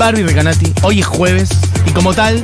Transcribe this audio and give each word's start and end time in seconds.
Barbie 0.00 0.22
Recanati. 0.22 0.72
Hoy 0.82 1.00
es 1.00 1.06
jueves 1.06 1.50
y 1.86 1.90
como 1.90 2.14
tal, 2.14 2.42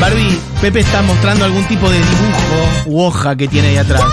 Barbie, 0.00 0.40
Pepe 0.62 0.80
está 0.80 1.02
mostrando 1.02 1.44
algún 1.44 1.64
tipo 1.64 1.90
de 1.90 1.98
dibujo 1.98 2.86
u 2.86 3.02
hoja 3.02 3.36
que 3.36 3.46
tiene 3.46 3.68
ahí 3.68 3.76
atrás. 3.76 4.04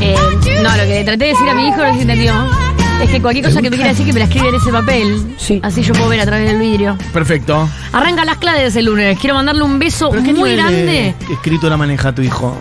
Eh, 0.00 0.16
no, 0.62 0.76
lo 0.78 0.84
que 0.84 1.04
traté 1.04 1.24
de 1.24 1.26
decir 1.26 1.46
a 1.46 1.54
mi 1.54 1.68
hijo 1.68 1.76
no 1.76 1.94
se 1.94 2.00
entendió. 2.00 2.61
Es 3.02 3.10
que 3.10 3.20
cualquier 3.20 3.44
cosa 3.44 3.60
que 3.60 3.68
me 3.70 3.76
quiera 3.76 3.90
decir 3.90 4.06
que 4.06 4.12
me 4.12 4.20
la 4.20 4.26
escribe 4.26 4.48
en 4.48 4.54
ese 4.54 4.70
papel. 4.70 5.34
Sí. 5.36 5.60
Así 5.62 5.82
yo 5.82 5.92
puedo 5.92 6.08
ver 6.08 6.20
a 6.20 6.24
través 6.26 6.46
del 6.48 6.58
vidrio. 6.58 6.96
Perfecto. 7.12 7.68
Arranca 7.92 8.24
las 8.24 8.36
clases 8.38 8.76
el 8.76 8.84
lunes. 8.86 9.18
Quiero 9.18 9.34
mandarle 9.34 9.62
un 9.62 9.78
beso 9.78 10.10
¿Pero 10.10 10.22
qué 10.22 10.32
muy 10.32 10.50
nivel 10.50 10.56
de 10.56 10.62
grande. 10.84 11.14
escrito 11.32 11.68
la 11.68 11.76
maneja 11.76 12.14
tu 12.14 12.22
hijo? 12.22 12.56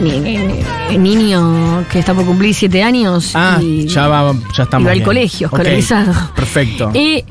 Ni- 0.00 0.18
ni- 0.20 0.36
ni- 0.38 0.98
niño 0.98 1.84
que 1.90 1.98
está 1.98 2.14
por 2.14 2.24
cumplir 2.24 2.54
siete 2.54 2.82
años. 2.82 3.32
Ah, 3.34 3.58
y, 3.60 3.86
ya 3.86 4.06
va, 4.06 4.32
ya 4.56 4.62
estamos. 4.64 4.82
y 4.82 4.86
va 4.86 4.92
al 4.92 4.98
bien. 4.98 5.04
colegio, 5.04 5.46
Ok, 5.48 5.54
escolarizado. 5.54 6.12
Perfecto. 6.34 6.90
Eh, 6.94 7.24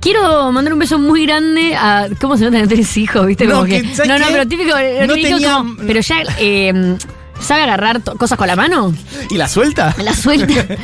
quiero 0.00 0.50
mandar 0.52 0.72
un 0.72 0.78
beso 0.78 0.98
muy 0.98 1.26
grande 1.26 1.74
a. 1.76 2.06
¿Cómo 2.20 2.36
se 2.36 2.44
nota 2.44 2.56
que 2.56 2.62
no 2.62 2.68
tenés 2.68 2.96
hijos? 2.96 3.26
¿Viste? 3.26 3.46
No, 3.46 3.54
Como 3.56 3.66
que, 3.66 3.82
que, 3.82 3.94
¿sabes 3.94 4.08
no, 4.08 4.18
no, 4.18 4.26
qué? 4.26 4.32
pero 4.32 4.48
típico. 4.48 4.70
No 5.06 5.14
típico 5.14 5.34
tenía- 5.36 5.54
como- 5.56 5.74
pero 5.86 6.00
ya. 6.00 6.16
eh, 6.38 6.96
¿Sabe 7.40 7.62
agarrar 7.62 8.02
cosas 8.02 8.38
con 8.38 8.46
la 8.46 8.56
mano? 8.56 8.92
¿Y 9.30 9.36
la 9.36 9.48
suelta? 9.48 9.94
La 10.02 10.14
suelta. 10.14 10.66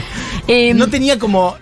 Eh, 0.48 0.74
no 0.74 0.86
tenía 0.86 1.18
como. 1.18 1.56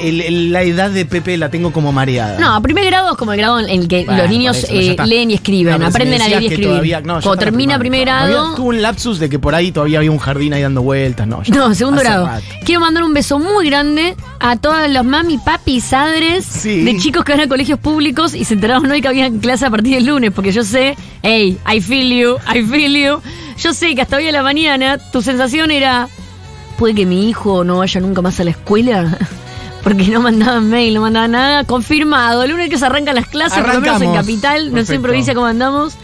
el- 0.00 0.20
el- 0.20 0.52
la 0.52 0.62
edad 0.62 0.90
de 0.90 1.06
Pepe 1.06 1.36
la 1.38 1.48
tengo 1.48 1.72
como 1.72 1.90
mareada. 1.92 2.38
No, 2.38 2.60
primer 2.60 2.84
grado 2.84 3.12
es 3.12 3.16
como 3.16 3.32
el 3.32 3.38
grado 3.38 3.60
en 3.60 3.70
el 3.70 3.88
que 3.88 4.04
Bueno, 4.04 4.20
los 4.22 4.30
niños 4.30 4.56
eso, 4.58 4.66
eh, 4.70 4.94
leen 5.06 5.30
y 5.30 5.34
escriben, 5.34 5.72
No, 5.72 5.78
pero 5.78 5.90
si 5.90 5.96
aprenden 5.96 6.20
a 6.22 6.28
leer 6.28 6.42
y 6.42 6.46
escribir. 6.46 6.68
todavía- 6.68 7.00
no, 7.00 7.20
Cuando 7.22 7.36
termina 7.36 7.78
primer 7.78 8.10
Había- 8.10 8.28
grado. 8.34 8.54
tuvo 8.56 8.68
un 8.70 8.82
lapsus 8.82 9.18
de 9.20 9.30
que 9.30 9.38
por 9.38 9.54
ahí 9.54 9.70
todavía 9.72 9.98
había 9.98 10.10
un 10.10 10.18
jardín 10.18 10.52
ahí 10.52 10.60
dando 10.60 10.82
vueltas. 10.82 11.26
No, 11.26 11.42
ya- 11.44 11.54
No, 11.54 11.74
segundo 11.74 12.00
grado. 12.02 12.26
rato. 12.26 12.44
Quiero 12.64 12.80
mandar 12.82 13.04
un 13.04 13.14
beso 13.14 13.38
muy 13.38 13.70
grande 13.70 14.16
a 14.40 14.56
todos 14.56 14.90
los 14.90 15.04
mami, 15.04 15.38
papi, 15.38 15.80
sadres 15.80 16.44
Sí. 16.44 16.82
de 16.82 16.96
chicos 16.98 17.24
que 17.24 17.32
van 17.32 17.40
a 17.42 17.48
colegios 17.48 17.78
públicos 17.78 18.34
y 18.34 18.44
se 18.44 18.52
enteraron 18.54 18.90
hoy 18.90 19.00
que 19.00 19.08
había 19.08 19.30
clase 19.40 19.64
a 19.66 19.70
partir 19.70 19.94
del 19.94 20.04
lunes, 20.06 20.30
porque 20.34 20.52
yo 20.52 20.62
sé, 20.64 20.94
hey, 21.22 21.56
I 21.72 21.80
feel 21.80 22.10
you, 22.10 22.36
I 22.54 22.62
feel 22.64 22.92
you. 23.02 23.20
Yo 23.58 23.72
sé 23.72 23.94
que 23.94 24.02
hasta 24.02 24.16
hoy 24.16 24.28
a 24.28 24.32
la 24.32 24.42
mañana 24.42 24.98
tu 24.98 25.22
sensación 25.22 25.70
era, 25.70 26.08
puede 26.78 26.94
que 26.94 27.06
mi 27.06 27.28
hijo 27.28 27.64
no 27.64 27.78
vaya 27.78 28.00
nunca 28.00 28.22
más 28.22 28.38
a 28.40 28.44
la 28.44 28.50
escuela. 28.50 29.16
Porque 29.82 30.08
no 30.08 30.20
mandaban 30.20 30.68
mail, 30.68 30.94
no 30.94 31.00
mandaban 31.02 31.30
nada. 31.30 31.62
Confirmado. 31.64 32.42
El 32.42 32.50
lunes 32.50 32.68
que 32.70 32.76
se 32.76 32.84
arrancan 32.86 33.14
las 33.14 33.28
clases, 33.28 33.62
por 33.62 33.72
lo 33.74 33.80
menos 33.80 34.02
en. 34.02 34.12
Capital, 34.14 34.74
no 34.74 34.84
sé 34.84 34.96
en 34.96 35.02
provincia 35.02 35.32
cómo 35.32 35.46
andamos. 35.46 35.94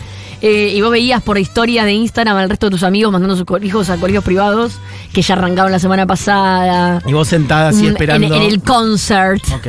Eh, 0.41 0.73
y 0.75 0.81
vos 0.81 0.91
veías 0.93 1.21
por 1.23 1.37
historias 1.39 1.85
de 1.85 1.93
Instagram 1.93 2.37
al 2.37 2.49
resto 2.49 2.67
de 2.67 2.71
tus 2.71 2.83
amigos 2.85 3.13
mandando 3.13 3.37
sus 3.37 3.47
hijos 3.63 3.91
a 3.91 3.97
colegios 3.97 4.25
privados 4.25 4.73
que 5.13 5.23
ya 5.23 5.35
arrancaron 5.35 5.71
la 5.73 5.79
semana 5.81 6.07
pasada. 6.07 7.01
Y 7.07 7.13
vos 7.13 7.29
sentada 7.29 7.69
así 7.71 7.85
Mm, 7.85 7.89
esperando. 7.89 8.27
En, 8.29 8.33
en 8.35 8.43
el 8.43 8.63
concert. 8.63 9.43
Ok. 9.53 9.67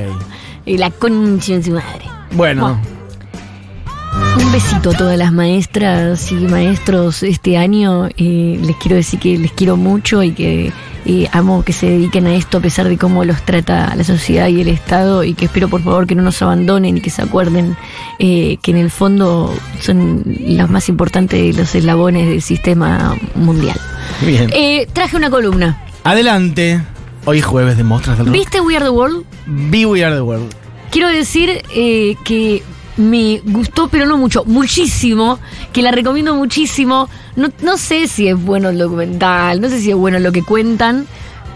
Y 0.65 0.77
la 0.77 0.91
concha 0.91 1.53
de 1.53 1.63
su 1.63 1.71
madre. 1.71 2.05
Bueno. 2.31 2.79
Un 4.39 4.51
besito 4.51 4.91
a 4.91 4.93
todas 4.93 5.17
las 5.17 5.31
maestras 5.31 6.31
y 6.31 6.35
maestros 6.35 7.23
este 7.23 7.57
año. 7.57 8.07
Eh, 8.17 8.59
les 8.61 8.75
quiero 8.77 8.95
decir 8.95 9.19
que 9.19 9.37
les 9.37 9.51
quiero 9.51 9.77
mucho 9.77 10.23
y 10.23 10.31
que 10.31 10.71
eh, 11.05 11.27
amo 11.31 11.63
que 11.63 11.73
se 11.73 11.87
dediquen 11.87 12.27
a 12.27 12.35
esto 12.35 12.59
a 12.59 12.61
pesar 12.61 12.87
de 12.87 12.97
cómo 12.97 13.25
los 13.25 13.41
trata 13.43 13.93
la 13.95 14.03
sociedad 14.03 14.47
y 14.47 14.61
el 14.61 14.69
Estado 14.69 15.23
y 15.23 15.33
que 15.33 15.45
espero 15.45 15.67
por 15.67 15.83
favor 15.83 16.07
que 16.07 16.15
no 16.15 16.21
nos 16.21 16.41
abandonen 16.41 16.97
y 16.97 17.01
que 17.01 17.09
se 17.09 17.21
acuerden 17.21 17.75
eh, 18.19 18.57
que 18.61 18.71
en 18.71 18.77
el 18.77 18.89
fondo 18.89 19.53
son 19.81 20.23
los 20.25 20.69
más 20.69 20.87
importantes 20.89 21.39
de 21.39 21.61
los 21.61 21.75
eslabones 21.75 22.27
del 22.27 22.41
sistema 22.41 23.17
mundial. 23.35 23.79
Bien. 24.21 24.49
Eh, 24.53 24.87
traje 24.93 25.17
una 25.17 25.29
columna. 25.29 25.83
Adelante. 26.03 26.81
Hoy 27.25 27.39
es 27.39 27.45
jueves 27.45 27.77
de 27.77 27.83
Mostras 27.83 28.17
del 28.17 28.27
Rock. 28.27 28.35
¿Viste 28.35 28.61
We 28.61 28.75
Are 28.75 28.85
the 28.85 28.91
World? 28.91 29.25
Be 29.45 29.85
We 29.85 30.03
Are 30.03 30.15
the 30.15 30.21
World. 30.21 30.53
Quiero 30.91 31.07
decir 31.07 31.63
eh, 31.75 32.15
que 32.23 32.63
me 32.97 33.41
gustó, 33.45 33.87
pero 33.87 34.05
no 34.05 34.17
mucho, 34.17 34.43
muchísimo, 34.45 35.39
que 35.71 35.81
la 35.81 35.91
recomiendo 35.91 36.35
muchísimo. 36.35 37.09
No, 37.35 37.49
no 37.61 37.77
sé 37.77 38.07
si 38.07 38.27
es 38.27 38.41
bueno 38.41 38.69
el 38.69 38.77
documental, 38.77 39.61
no 39.61 39.69
sé 39.69 39.79
si 39.79 39.89
es 39.91 39.95
bueno 39.95 40.19
lo 40.19 40.31
que 40.31 40.43
cuentan, 40.43 41.07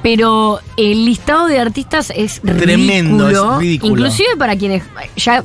pero 0.01 0.59
el 0.77 1.05
listado 1.05 1.47
de 1.47 1.59
artistas 1.59 2.11
es 2.15 2.41
Tremendo, 2.41 3.27
ridículo. 3.27 3.53
es 3.53 3.59
ridículo. 3.59 3.91
Inclusive 3.93 4.35
para 4.37 4.55
quienes 4.57 4.83
ya 5.15 5.43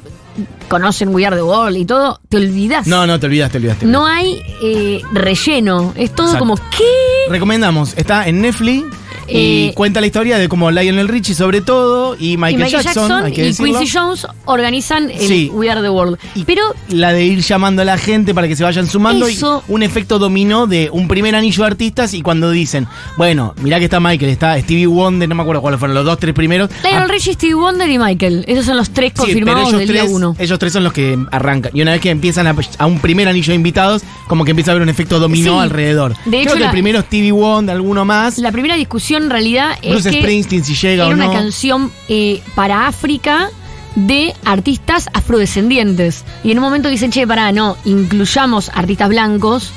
conocen 0.68 1.14
We 1.14 1.26
Are 1.26 1.36
the 1.36 1.42
World 1.42 1.76
y 1.76 1.84
todo, 1.84 2.20
te 2.28 2.38
olvidas. 2.38 2.86
No, 2.86 3.06
no, 3.06 3.20
te 3.20 3.26
olvidas, 3.26 3.50
te 3.52 3.58
olvidas. 3.58 3.82
No 3.82 4.06
hay 4.06 4.42
eh, 4.62 5.02
relleno, 5.12 5.92
es 5.96 6.14
todo 6.14 6.28
Exacto. 6.28 6.38
como, 6.38 6.56
¿qué? 6.56 7.28
Recomendamos, 7.28 7.92
está 7.96 8.26
en 8.26 8.40
Netflix 8.40 8.86
y 9.28 9.68
Eh, 9.68 9.72
cuenta 9.74 10.00
la 10.00 10.06
historia 10.06 10.38
de 10.38 10.48
cómo 10.48 10.70
Lionel 10.70 11.08
Richie 11.08 11.34
sobre 11.34 11.60
todo 11.60 12.16
y 12.18 12.36
Michael, 12.36 12.54
y 12.54 12.64
Michael 12.64 12.84
Jackson, 12.84 13.12
hay 13.24 13.32
que 13.32 13.42
y 13.42 13.44
decirlo. 13.46 13.78
Quincy 13.78 13.96
Jones 13.98 14.26
organizan 14.44 15.10
el 15.10 15.18
Sí. 15.28 15.50
We 15.52 15.70
Are 15.70 15.80
the 15.80 15.88
World. 15.90 16.18
Y 16.34 16.44
Pero 16.44 16.62
la 16.88 17.12
de 17.12 17.24
ir 17.24 17.40
llamando 17.40 17.82
a 17.82 17.84
la 17.84 17.98
gente 17.98 18.34
para 18.34 18.48
que 18.48 18.56
se 18.56 18.64
vayan 18.64 18.86
sumando 18.88 19.26
Eso- 19.26 19.62
y 19.68 19.72
un 19.72 19.82
efecto 19.82 20.18
dominó 20.18 20.66
de 20.66 20.90
un 20.92 21.08
primer 21.08 21.34
anillo 21.34 21.62
de 21.62 21.66
artistas 21.68 22.14
y 22.14 22.22
cuando 22.22 22.50
dicen, 22.50 22.86
bueno, 23.16 23.54
mirá 23.62 23.78
que 23.78 23.84
está 23.86 24.00
Michael, 24.00 24.30
está 24.30 24.58
Stevie 24.60 24.86
Wonder, 24.86 25.28
no 25.28 25.34
me 25.34 25.42
acuerdo 25.42 25.62
cuáles 25.62 25.78
fueron 25.78 25.94
los 25.94 26.04
dos, 26.04 26.18
tres 26.18 26.34
primeros. 26.34 26.70
Lionel 26.82 27.02
Ah, 27.02 27.06
Richie, 27.08 27.34
Stevie 27.34 27.54
Wonder 27.54 27.88
y 27.90 27.98
Michael. 27.98 28.44
Esos 28.48 28.66
son 28.66 28.76
los 28.76 28.90
tres 28.90 29.12
sí, 29.14 29.20
confirmados 29.20 29.68
ellos 29.68 29.78
del 29.78 29.88
tres, 29.88 30.02
día 30.02 30.10
uno. 30.14 30.36
ellos 30.38 30.58
tres 30.58 30.72
son 30.72 30.84
los 30.84 30.92
que 30.92 31.18
arrancan. 31.30 31.70
Y 31.74 31.82
una 31.82 31.92
vez 31.92 32.00
que 32.00 32.10
empiezan 32.10 32.46
a, 32.46 32.54
a 32.78 32.86
un 32.86 32.98
primer 32.98 33.28
anillo 33.28 33.48
de 33.48 33.54
invitados, 33.56 34.02
como 34.26 34.44
que 34.44 34.50
empieza 34.50 34.70
a 34.70 34.72
haber 34.72 34.82
un 34.82 34.88
efecto 34.88 35.18
dominó 35.18 35.56
Sí. 35.58 35.62
alrededor. 35.62 36.14
De 36.24 36.38
hecho, 36.38 36.44
Creo 36.50 36.54
que 36.54 36.60
la- 36.60 36.66
el 36.66 36.72
primero 36.72 37.00
Stevie 37.02 37.32
Wonder, 37.32 37.74
alguno 37.76 38.04
más. 38.04 38.38
La 38.38 38.50
primera 38.52 38.76
discusión 38.76 39.11
en 39.16 39.30
realidad 39.30 39.72
es 39.82 39.92
Bruce 39.92 40.10
que 40.10 40.20
Springsteen 40.20 40.64
si 40.64 40.74
llega 40.74 41.04
era 41.04 41.08
o 41.08 41.10
una 41.14 41.26
no. 41.26 41.32
canción 41.32 41.92
eh, 42.08 42.42
para 42.54 42.86
África 42.86 43.48
de 43.94 44.34
artistas 44.44 45.08
afrodescendientes. 45.12 46.24
Y 46.44 46.50
en 46.52 46.58
un 46.58 46.64
momento 46.64 46.88
dicen, 46.88 47.10
che, 47.10 47.26
pará, 47.26 47.52
no, 47.52 47.76
incluyamos 47.84 48.70
artistas 48.74 49.08
blancos 49.08 49.70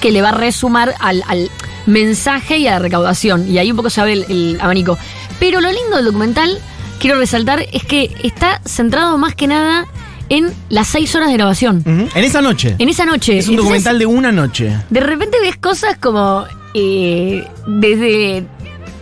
que 0.00 0.10
le 0.10 0.22
va 0.22 0.30
a 0.30 0.32
resumar 0.32 0.94
al, 1.00 1.22
al 1.28 1.50
mensaje 1.86 2.58
y 2.58 2.66
a 2.66 2.72
la 2.72 2.78
recaudación. 2.78 3.50
Y 3.50 3.58
ahí 3.58 3.70
un 3.70 3.76
poco 3.76 3.90
se 3.90 4.00
abre 4.00 4.12
el, 4.14 4.24
el 4.28 4.58
abanico. 4.60 4.98
Pero 5.38 5.60
lo 5.60 5.70
lindo 5.70 5.96
del 5.96 6.06
documental, 6.06 6.58
quiero 6.98 7.18
resaltar, 7.18 7.66
es 7.72 7.84
que 7.84 8.14
está 8.22 8.60
centrado 8.64 9.18
más 9.18 9.34
que 9.34 9.46
nada 9.46 9.84
en 10.28 10.52
las 10.70 10.88
seis 10.88 11.14
horas 11.14 11.28
de 11.28 11.34
grabación. 11.34 11.82
En 11.86 12.24
esa 12.24 12.40
noche. 12.42 12.74
En 12.78 12.88
esa 12.88 13.04
noche. 13.04 13.38
es 13.38 13.46
un 13.48 13.54
Entonces, 13.54 13.56
documental 13.84 13.98
de 13.98 14.06
una 14.06 14.32
noche. 14.32 14.76
De 14.90 15.00
repente 15.00 15.38
ves 15.40 15.56
cosas 15.56 15.96
como 15.98 16.44
eh, 16.78 17.44
desde 17.66 18.44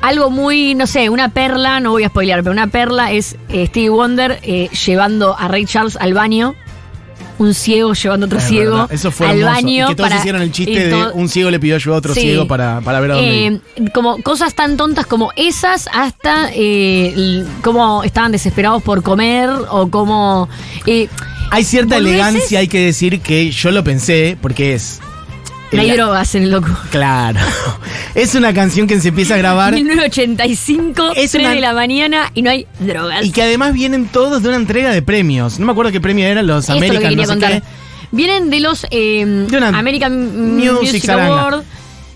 algo 0.01 0.31
muy, 0.31 0.75
no 0.75 0.87
sé, 0.87 1.09
una 1.11 1.31
perla, 1.31 1.81
no 1.81 1.91
voy 1.91 2.05
a 2.05 2.09
spoilear, 2.09 2.41
pero 2.43 2.53
una 2.53 2.69
perla 2.69 3.11
es 3.13 3.37
eh, 3.49 3.67
Stevie 3.67 3.89
Wonder 3.91 4.39
eh, 4.43 4.69
llevando 4.87 5.37
a 5.39 5.49
Ray 5.49 5.65
Charles 5.67 5.97
al 5.97 6.15
baño. 6.15 6.55
Un 7.37 7.53
ciego 7.53 7.95
llevando 7.95 8.27
a 8.27 8.29
otro 8.29 8.39
Es 8.39 8.45
ciego 8.45 8.71
verdad, 8.77 8.93
Eso 8.93 9.11
fue 9.11 9.27
al 9.27 9.39
hermoso. 9.41 9.55
baño. 9.55 9.87
y 9.87 9.89
que 9.89 9.95
todos 9.97 10.09
para- 10.09 10.21
hicieron 10.21 10.41
el 10.43 10.53
chiste 10.53 10.87
de 10.89 10.95
un 11.15 11.29
ciego 11.29 11.51
le 11.51 11.59
pidió 11.59 11.75
ayuda 11.75 11.97
a 11.97 11.99
otro 11.99 12.15
Sí. 12.15 12.21
ciego 12.21 12.47
para, 12.47 12.81
para 12.81 13.01
ver 13.01 13.11
a 13.11 13.15
dónde 13.17 13.35
ir. 13.35 13.61
eh, 13.75 13.91
como 13.93 14.23
cosas 14.23 14.55
tan 14.55 14.77
tontas 14.77 15.05
como 15.07 15.33
esas 15.35 15.89
hasta 15.93 16.51
cómo 17.63 18.05
estaban 18.05 18.31
desesperados 18.31 18.85
por 18.85 19.03
comer 19.03 19.51
o 19.69 19.89
cómo... 19.91 20.49
Hay 21.51 21.65
cierta 21.65 21.97
elegancia, 21.97 22.61
hay 22.61 22.69
que 22.69 22.79
decir 22.81 23.21
que 23.21 23.51
yo 23.51 23.71
lo 23.73 23.83
pensé, 23.83 24.37
porque 24.41 24.75
es. 24.75 25.01
No 25.77 25.83
hay 25.83 25.91
drogas 25.93 26.35
en 26.35 26.43
el 26.45 26.51
loco. 26.51 26.69
Claro. 26.91 27.39
Es 28.15 28.35
una 28.35 28.53
canción 28.55 28.87
que 28.87 29.01
se 29.01 29.09
empieza 29.09 29.35
a 29.35 29.39
grabar 29.39 29.73
1985, 29.75 31.13
Es 31.17 31.33
3 31.33 31.45
una- 31.45 31.55
de 31.55 31.61
la 31.61 31.73
mañana 31.73 32.31
y 32.35 32.43
no 32.43 32.51
hay 32.51 32.67
drogas. 32.81 33.25
y 33.25 33.31
que 33.33 33.43
además 33.43 33.73
vienen 33.73 34.07
todos 34.09 34.43
de 34.43 34.49
una 34.49 34.57
entrega 34.59 34.91
de 34.91 35.03
premios. 35.03 35.59
No 35.59 35.67
me 35.67 35.73
acuerdo 35.73 35.91
qué 35.93 36.01
premio 36.01 36.27
eran 36.27 36.47
los 36.47 36.65
Esto 36.69 36.75
es 36.75 36.81
lo 36.81 36.81
que 36.81 36.87
American, 37.07 37.11
quería 37.11 37.27
no 37.27 37.33
sé 37.33 37.41
contar. 37.41 37.63
qué. 37.63 37.69
Vienen 38.13 38.51
de 38.51 38.61
los 38.61 38.87
eh, 38.91 39.25
De 39.51 39.57
American 39.59 40.57
Music 40.57 40.93
Music. 40.95 41.09
Award. 41.11 41.63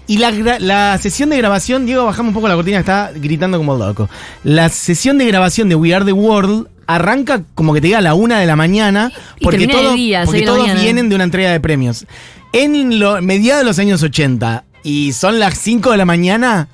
Y 0.07 0.19
la, 0.19 0.31
la 0.61 0.97
sesión 0.99 1.29
de 1.29 1.37
grabación, 1.37 1.85
Diego, 1.85 2.07
bajamos 2.07 2.31
un 2.31 2.35
poco 2.35 2.49
la 2.49 2.55
cortina, 2.55 2.79
está 2.79 3.11
gritando 3.15 3.59
como 3.59 3.77
loco. 3.77 4.09
La 4.43 4.69
sesión 4.71 5.19
de 5.19 5.27
grabación 5.27 5.69
de 5.69 5.75
We 5.75 5.95
Are 5.95 6.05
the 6.05 6.13
World 6.13 6.67
arranca 6.89 7.43
como 7.55 7.73
que 7.75 7.81
te 7.81 7.87
diga 7.89 7.99
a 7.99 8.03
la 8.03 8.15
una 8.15 8.41
de 8.41 8.47
la 8.47 8.57
mañana, 8.57 9.13
Y 9.39 9.45
porque, 9.45 9.69
todo- 9.69 9.93
día, 9.95 10.25
todos 10.25 10.59
mañana. 10.63 10.81
vienen 10.81 11.09
de 11.09 11.15
una 11.15 11.25
entrega 11.25 11.53
de 11.53 11.61
premios. 11.61 12.07
En 12.53 12.99
lo, 12.99 13.23
mediados 13.23 13.61
de 13.63 13.67
los 13.67 13.79
años 13.79 14.03
80 14.03 14.65
y 14.83 15.13
son 15.13 15.39
las 15.39 15.57
5 15.59 15.91
de 15.93 15.99
la 15.99 16.05
mañana. 16.07 16.69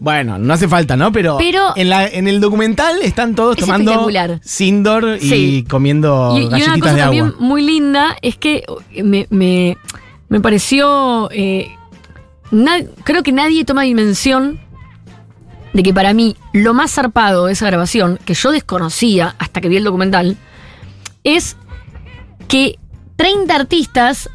Bueno, 0.00 0.38
no 0.38 0.54
hace 0.54 0.66
falta, 0.66 0.96
¿no? 0.96 1.12
Pero, 1.12 1.36
Pero- 1.38 1.72
en, 1.76 1.88
la, 1.90 2.06
en 2.08 2.26
el 2.26 2.40
documental 2.40 2.96
están 3.02 3.34
todos 3.34 3.56
Es 3.56 3.60
tomando. 3.60 4.08
Sindor 4.42 5.18
y 5.20 5.28
Sí. 5.28 5.66
comiendo 5.68 6.34
Y, 6.36 6.40
y 6.40 6.46
una 6.46 6.50
galletitas 6.58 6.80
cosa 6.80 6.94
de 6.94 7.00
también 7.02 7.24
agua. 7.26 7.36
muy 7.38 7.62
linda 7.62 8.16
es 8.22 8.36
que 8.36 8.64
me, 9.04 9.26
me, 9.30 9.76
me 10.28 10.40
pareció. 10.40 11.28
eh, 11.32 11.70
na- 12.50 12.82
creo 13.04 13.22
que 13.22 13.30
nadie 13.32 13.64
toma 13.64 13.82
dimensión 13.82 14.58
de 15.72 15.82
que 15.82 15.94
para 15.94 16.12
mí 16.14 16.36
lo 16.52 16.74
más 16.74 16.92
zarpado 16.92 17.46
de 17.46 17.52
esa 17.52 17.66
grabación, 17.66 18.18
que 18.24 18.34
yo 18.34 18.52
desconocía 18.52 19.34
hasta 19.38 19.60
que 19.60 19.68
vi 19.68 19.76
el 19.76 19.84
documental, 19.84 20.36
es 21.24 21.56
que 22.48 22.78
30 23.16 23.54
artistas 23.54 24.30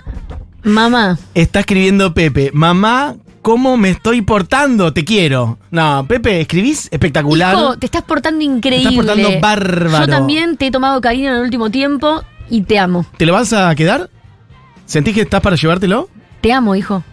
Mamá. 0.65 1.19
Está 1.35 1.59
escribiendo 1.59 2.15
Pepe. 2.15 2.49
Mamá, 2.51 3.17
¿cómo 3.43 3.77
me 3.77 3.91
estoy 3.91 4.23
portando? 4.23 4.93
Te 4.93 5.05
quiero. 5.05 5.59
No, 5.69 6.03
Pepe, 6.07 6.41
escribís 6.41 6.87
espectacular. 6.91 7.55
Hijo, 7.55 7.77
te 7.77 7.85
estás 7.85 8.01
portando 8.01 8.43
increíble. 8.43 8.89
Te 8.89 8.95
estás 8.95 9.15
portando 9.15 9.39
bárbaro. 9.39 10.05
Yo 10.07 10.11
también 10.11 10.57
te 10.57 10.65
he 10.67 10.71
tomado 10.71 10.99
cariño 11.01 11.29
en 11.29 11.35
el 11.35 11.41
último 11.43 11.69
tiempo 11.69 12.23
y 12.49 12.61
te 12.61 12.79
amo. 12.79 13.05
¿Te 13.17 13.27
lo 13.27 13.33
vas 13.33 13.53
a 13.53 13.75
quedar? 13.75 14.09
¿Sentís 14.87 15.13
que 15.13 15.21
estás 15.21 15.41
para 15.41 15.55
llevártelo? 15.55 16.09
Te 16.41 16.51
amo, 16.51 16.75
hijo. 16.75 17.03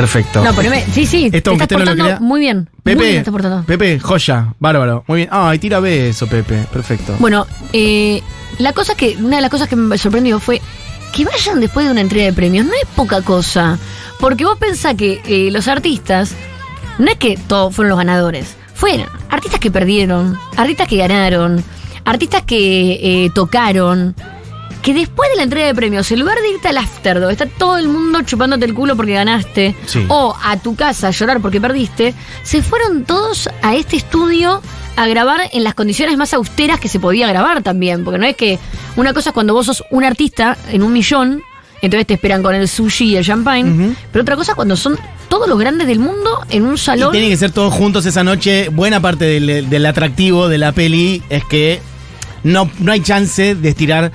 Perfecto. 0.00 0.42
No, 0.42 0.54
poneme. 0.54 0.82
Sí, 0.94 1.04
sí. 1.04 1.28
Esto, 1.30 1.50
te 1.50 1.62
estás 1.62 1.78
no 1.78 1.84
portando 1.84 2.20
muy 2.20 2.40
bien. 2.40 2.56
muy 2.56 2.82
Pepe, 2.82 3.02
bien 3.02 3.12
te 3.12 3.18
estás 3.18 3.32
portando. 3.32 3.64
Pepe, 3.64 4.00
joya, 4.00 4.54
bárbaro. 4.58 5.04
Muy 5.06 5.18
bien. 5.18 5.28
Ay, 5.30 5.58
tira 5.58 5.78
beso, 5.78 6.26
Pepe. 6.26 6.64
Perfecto. 6.72 7.16
Bueno, 7.18 7.46
eh, 7.74 8.22
la 8.58 8.72
cosa 8.72 8.94
que, 8.94 9.18
una 9.18 9.36
de 9.36 9.42
las 9.42 9.50
cosas 9.50 9.68
que 9.68 9.76
me 9.76 9.98
sorprendió 9.98 10.40
fue 10.40 10.62
que 11.12 11.26
vayan 11.26 11.60
después 11.60 11.84
de 11.84 11.92
una 11.92 12.00
entrega 12.00 12.24
de 12.24 12.32
premios. 12.32 12.64
No 12.64 12.72
es 12.72 12.88
poca 12.96 13.20
cosa. 13.20 13.78
Porque 14.18 14.46
vos 14.46 14.56
pensás 14.58 14.94
que 14.94 15.20
eh, 15.26 15.50
los 15.50 15.68
artistas, 15.68 16.34
no 16.98 17.10
es 17.10 17.18
que 17.18 17.36
todos 17.36 17.74
fueron 17.74 17.90
los 17.90 17.98
ganadores. 17.98 18.56
Fueron 18.72 19.06
artistas 19.28 19.60
que 19.60 19.70
perdieron, 19.70 20.38
artistas 20.56 20.88
que 20.88 20.96
ganaron, 20.96 21.62
artistas 22.06 22.42
que 22.44 23.24
eh, 23.26 23.30
tocaron. 23.34 24.14
Que 24.82 24.94
después 24.94 25.28
de 25.30 25.36
la 25.36 25.42
entrega 25.42 25.66
de 25.66 25.74
premios, 25.74 26.10
en 26.10 26.20
lugar 26.20 26.38
de 26.40 26.50
irte 26.50 26.68
al 26.68 26.78
after, 26.78 27.20
donde 27.20 27.32
está 27.34 27.46
todo 27.46 27.76
el 27.76 27.88
mundo 27.88 28.22
chupándote 28.22 28.64
el 28.64 28.72
culo 28.74 28.96
porque 28.96 29.12
ganaste, 29.12 29.74
Sí. 29.86 30.04
o 30.08 30.34
a 30.42 30.56
tu 30.56 30.74
casa 30.74 31.08
a 31.08 31.10
llorar 31.10 31.40
porque 31.40 31.60
perdiste, 31.60 32.14
se 32.42 32.62
fueron 32.62 33.04
todos 33.04 33.48
a 33.62 33.74
este 33.76 33.96
estudio 33.96 34.62
a 34.96 35.06
grabar 35.06 35.40
en 35.52 35.64
las 35.64 35.74
condiciones 35.74 36.16
más 36.16 36.32
austeras 36.32 36.80
que 36.80 36.88
se 36.88 36.98
podía 36.98 37.26
grabar 37.28 37.62
también. 37.62 38.04
Porque 38.04 38.18
no 38.18 38.26
es 38.26 38.36
que 38.36 38.58
una 38.96 39.12
cosa 39.12 39.30
es 39.30 39.34
cuando 39.34 39.52
vos 39.54 39.66
sos 39.66 39.84
un 39.90 40.02
artista 40.04 40.56
en 40.70 40.82
un 40.82 40.92
millón, 40.94 41.42
entonces 41.82 42.06
te 42.06 42.14
esperan 42.14 42.42
con 42.42 42.54
el 42.54 42.66
sushi 42.68 43.04
y 43.12 43.16
el 43.16 43.24
champagne, 43.24 43.94
pero 44.12 44.22
otra 44.22 44.36
cosa 44.36 44.52
es 44.52 44.56
cuando 44.56 44.76
son 44.76 44.98
todos 45.28 45.46
los 45.48 45.58
grandes 45.58 45.86
del 45.86 45.98
mundo 45.98 46.40
en 46.50 46.64
un 46.64 46.74
Y 46.74 46.78
salón. 46.78 47.12
tienen 47.12 47.30
que 47.30 47.36
ser 47.36 47.52
todos 47.52 47.72
juntos 47.72 48.04
esa 48.06 48.24
noche. 48.24 48.68
Buena 48.70 49.00
parte 49.00 49.24
del, 49.26 49.68
del 49.70 49.86
atractivo 49.86 50.48
de 50.48 50.58
la 50.58 50.72
peli 50.72 51.22
es 51.30 51.44
que 51.44 51.80
no, 52.42 52.70
no 52.80 52.92
hay 52.92 53.00
chance 53.00 53.54
de 53.54 53.68
estirar 53.68 54.10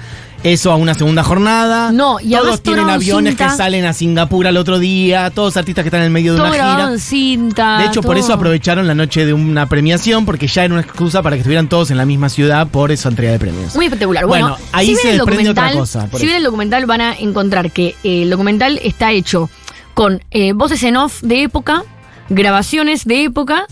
eso 0.46 0.72
a 0.72 0.76
una 0.76 0.94
segunda 0.94 1.24
jornada. 1.24 1.92
No, 1.92 2.20
y 2.20 2.32
todos 2.32 2.62
tienen 2.62 2.88
aviones 2.90 3.32
cinta. 3.32 3.48
que 3.50 3.58
salen 3.58 3.86
a 3.86 3.94
Singapur 3.94 4.46
al 4.46 4.58
otro 4.58 4.78
día, 4.78 5.32
todos 5.32 5.58
artistas 5.58 5.84
que 5.84 5.88
están 5.88 6.02
en 6.02 6.06
el 6.06 6.12
medio 6.12 6.34
de 6.34 6.38
todo 6.38 6.48
una 6.50 6.56
gira. 6.56 6.90
en 6.92 7.00
cinta. 7.00 7.80
De 7.80 7.86
hecho, 7.88 8.02
por 8.02 8.18
eso 8.18 8.32
aprovecharon 8.32 8.86
la 8.86 8.94
noche 8.94 9.26
de 9.26 9.34
una 9.34 9.68
premiación, 9.68 10.26
porque 10.26 10.48
ya 10.48 10.64
era 10.64 10.74
una 10.74 10.84
excusa 10.84 11.24
para 11.24 11.36
que 11.36 11.40
estuvieran 11.42 11.68
todos 11.68 11.90
en 11.90 11.98
la 11.98 12.06
misma 12.06 12.30
ciudad 12.30 12.68
por 12.68 12.92
esa 12.92 13.10
entrega 13.10 13.32
de 13.32 13.40
premios. 13.40 13.76
Muy 13.76 13.86
espectacular. 13.86 14.26
Bueno, 14.26 14.50
Bueno, 14.50 14.66
ahí 14.72 14.88
si 14.88 14.96
se 14.98 15.14
desprende 15.14 15.50
otra 15.50 15.72
cosa, 15.74 16.08
Si 16.16 16.26
ven 16.28 16.36
el 16.36 16.44
documental 16.44 16.86
van 16.86 17.02
a 17.02 17.14
encontrar 17.14 17.72
que 17.72 17.96
eh, 18.04 18.22
el 18.24 18.30
documental 18.30 18.80
está 18.84 19.12
hecho 19.12 19.50
con 19.96 20.22
eh, 20.30 20.54
voces 20.54 20.84
en 20.84 20.98
off 20.98 21.22
de 21.22 21.42
época, 21.44 21.84
grabaciones 22.30 23.06
de 23.06 23.24
época 23.24 23.66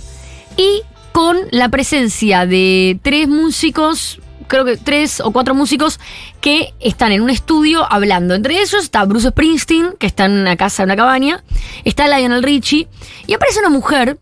y 0.58 0.82
con 1.12 1.38
la 1.52 1.70
presencia 1.70 2.48
de 2.48 2.98
tres 3.04 3.28
músicos, 3.28 4.20
creo 4.54 4.66
que 4.66 4.78
tres 4.78 5.20
o 5.20 5.32
cuatro 5.32 5.56
músicos 5.56 6.00
que 6.40 6.76
están 6.80 7.12
en 7.12 7.22
un 7.22 7.32
estudio 7.32 7.92
hablando. 7.92 8.36
Entre 8.36 8.54
ellos 8.54 8.76
está 8.76 9.04
Bruce 9.04 9.30
Springsteen, 9.30 9.96
que 9.98 10.06
está 10.06 10.26
en 10.26 10.34
una 10.34 10.56
casa, 10.56 10.84
en 10.84 10.90
una 10.90 10.96
cabaña, 10.96 11.44
está 11.86 12.08
Lionel 12.08 12.44
Richie 12.44 12.88
y 13.26 13.34
aparece 13.34 13.60
una 13.62 13.70
mujer 13.70 14.20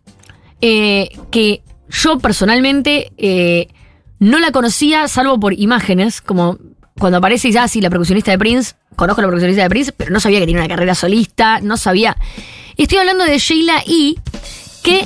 eh, 0.61 1.09
que 1.31 1.63
yo 1.89 2.17
personalmente 2.19 3.11
eh, 3.17 3.67
no 4.19 4.39
la 4.39 4.51
conocía 4.51 5.09
salvo 5.09 5.37
por 5.37 5.51
imágenes, 5.51 6.21
como 6.21 6.57
cuando 6.97 7.17
aparece 7.17 7.51
ya 7.51 7.63
así 7.63 7.81
la 7.81 7.89
percusionista 7.89 8.31
de 8.31 8.37
Prince, 8.37 8.75
conozco 8.95 9.19
a 9.19 9.23
la 9.23 9.27
percusionista 9.27 9.63
de 9.63 9.69
Prince, 9.69 9.91
pero 9.91 10.11
no 10.11 10.21
sabía 10.21 10.39
que 10.39 10.45
tenía 10.45 10.61
una 10.61 10.69
carrera 10.69 10.95
solista, 10.95 11.59
no 11.59 11.75
sabía. 11.75 12.15
Estoy 12.77 12.99
hablando 12.99 13.25
de 13.25 13.37
Sheila 13.37 13.83
E., 13.85 14.15
que 14.81 15.05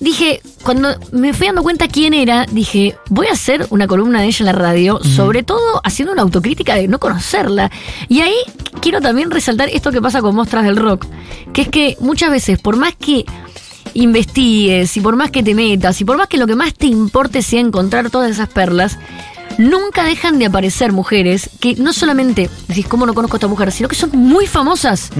dije, 0.00 0.40
cuando 0.62 0.96
me 1.12 1.32
fui 1.32 1.46
dando 1.46 1.62
cuenta 1.62 1.88
quién 1.88 2.14
era, 2.14 2.46
dije, 2.50 2.96
voy 3.08 3.26
a 3.26 3.32
hacer 3.32 3.66
una 3.70 3.86
columna 3.86 4.20
de 4.20 4.26
ella 4.26 4.38
en 4.40 4.46
la 4.46 4.52
radio, 4.52 5.00
sobre 5.02 5.42
todo 5.42 5.80
haciendo 5.84 6.12
una 6.12 6.22
autocrítica 6.22 6.74
de 6.74 6.88
no 6.88 6.98
conocerla. 6.98 7.70
Y 8.08 8.20
ahí 8.20 8.36
quiero 8.80 9.00
también 9.00 9.30
resaltar 9.30 9.68
esto 9.70 9.90
que 9.90 10.00
pasa 10.00 10.20
con 10.20 10.34
Mostras 10.34 10.64
del 10.64 10.76
Rock, 10.76 11.06
que 11.52 11.62
es 11.62 11.68
que 11.68 11.96
muchas 12.00 12.30
veces, 12.30 12.58
por 12.58 12.76
más 12.76 12.94
que 12.94 13.24
investigues 13.94 14.96
y 14.96 15.00
por 15.00 15.16
más 15.16 15.30
que 15.30 15.42
te 15.42 15.54
metas 15.54 16.00
y 16.00 16.04
por 16.04 16.16
más 16.16 16.28
que 16.28 16.36
lo 16.36 16.46
que 16.46 16.54
más 16.54 16.74
te 16.74 16.86
importe 16.86 17.42
sea 17.42 17.60
encontrar 17.60 18.10
todas 18.10 18.30
esas 18.30 18.48
perlas, 18.48 18.98
nunca 19.56 20.04
dejan 20.04 20.38
de 20.38 20.46
aparecer 20.46 20.92
mujeres 20.92 21.50
que 21.60 21.74
no 21.74 21.92
solamente 21.92 22.48
decís, 22.68 22.86
¿cómo 22.86 23.06
no 23.06 23.14
conozco 23.14 23.36
a 23.36 23.38
esta 23.38 23.48
mujer? 23.48 23.72
Sino 23.72 23.88
que 23.88 23.96
son 23.96 24.10
muy 24.12 24.46
famosas. 24.46 25.10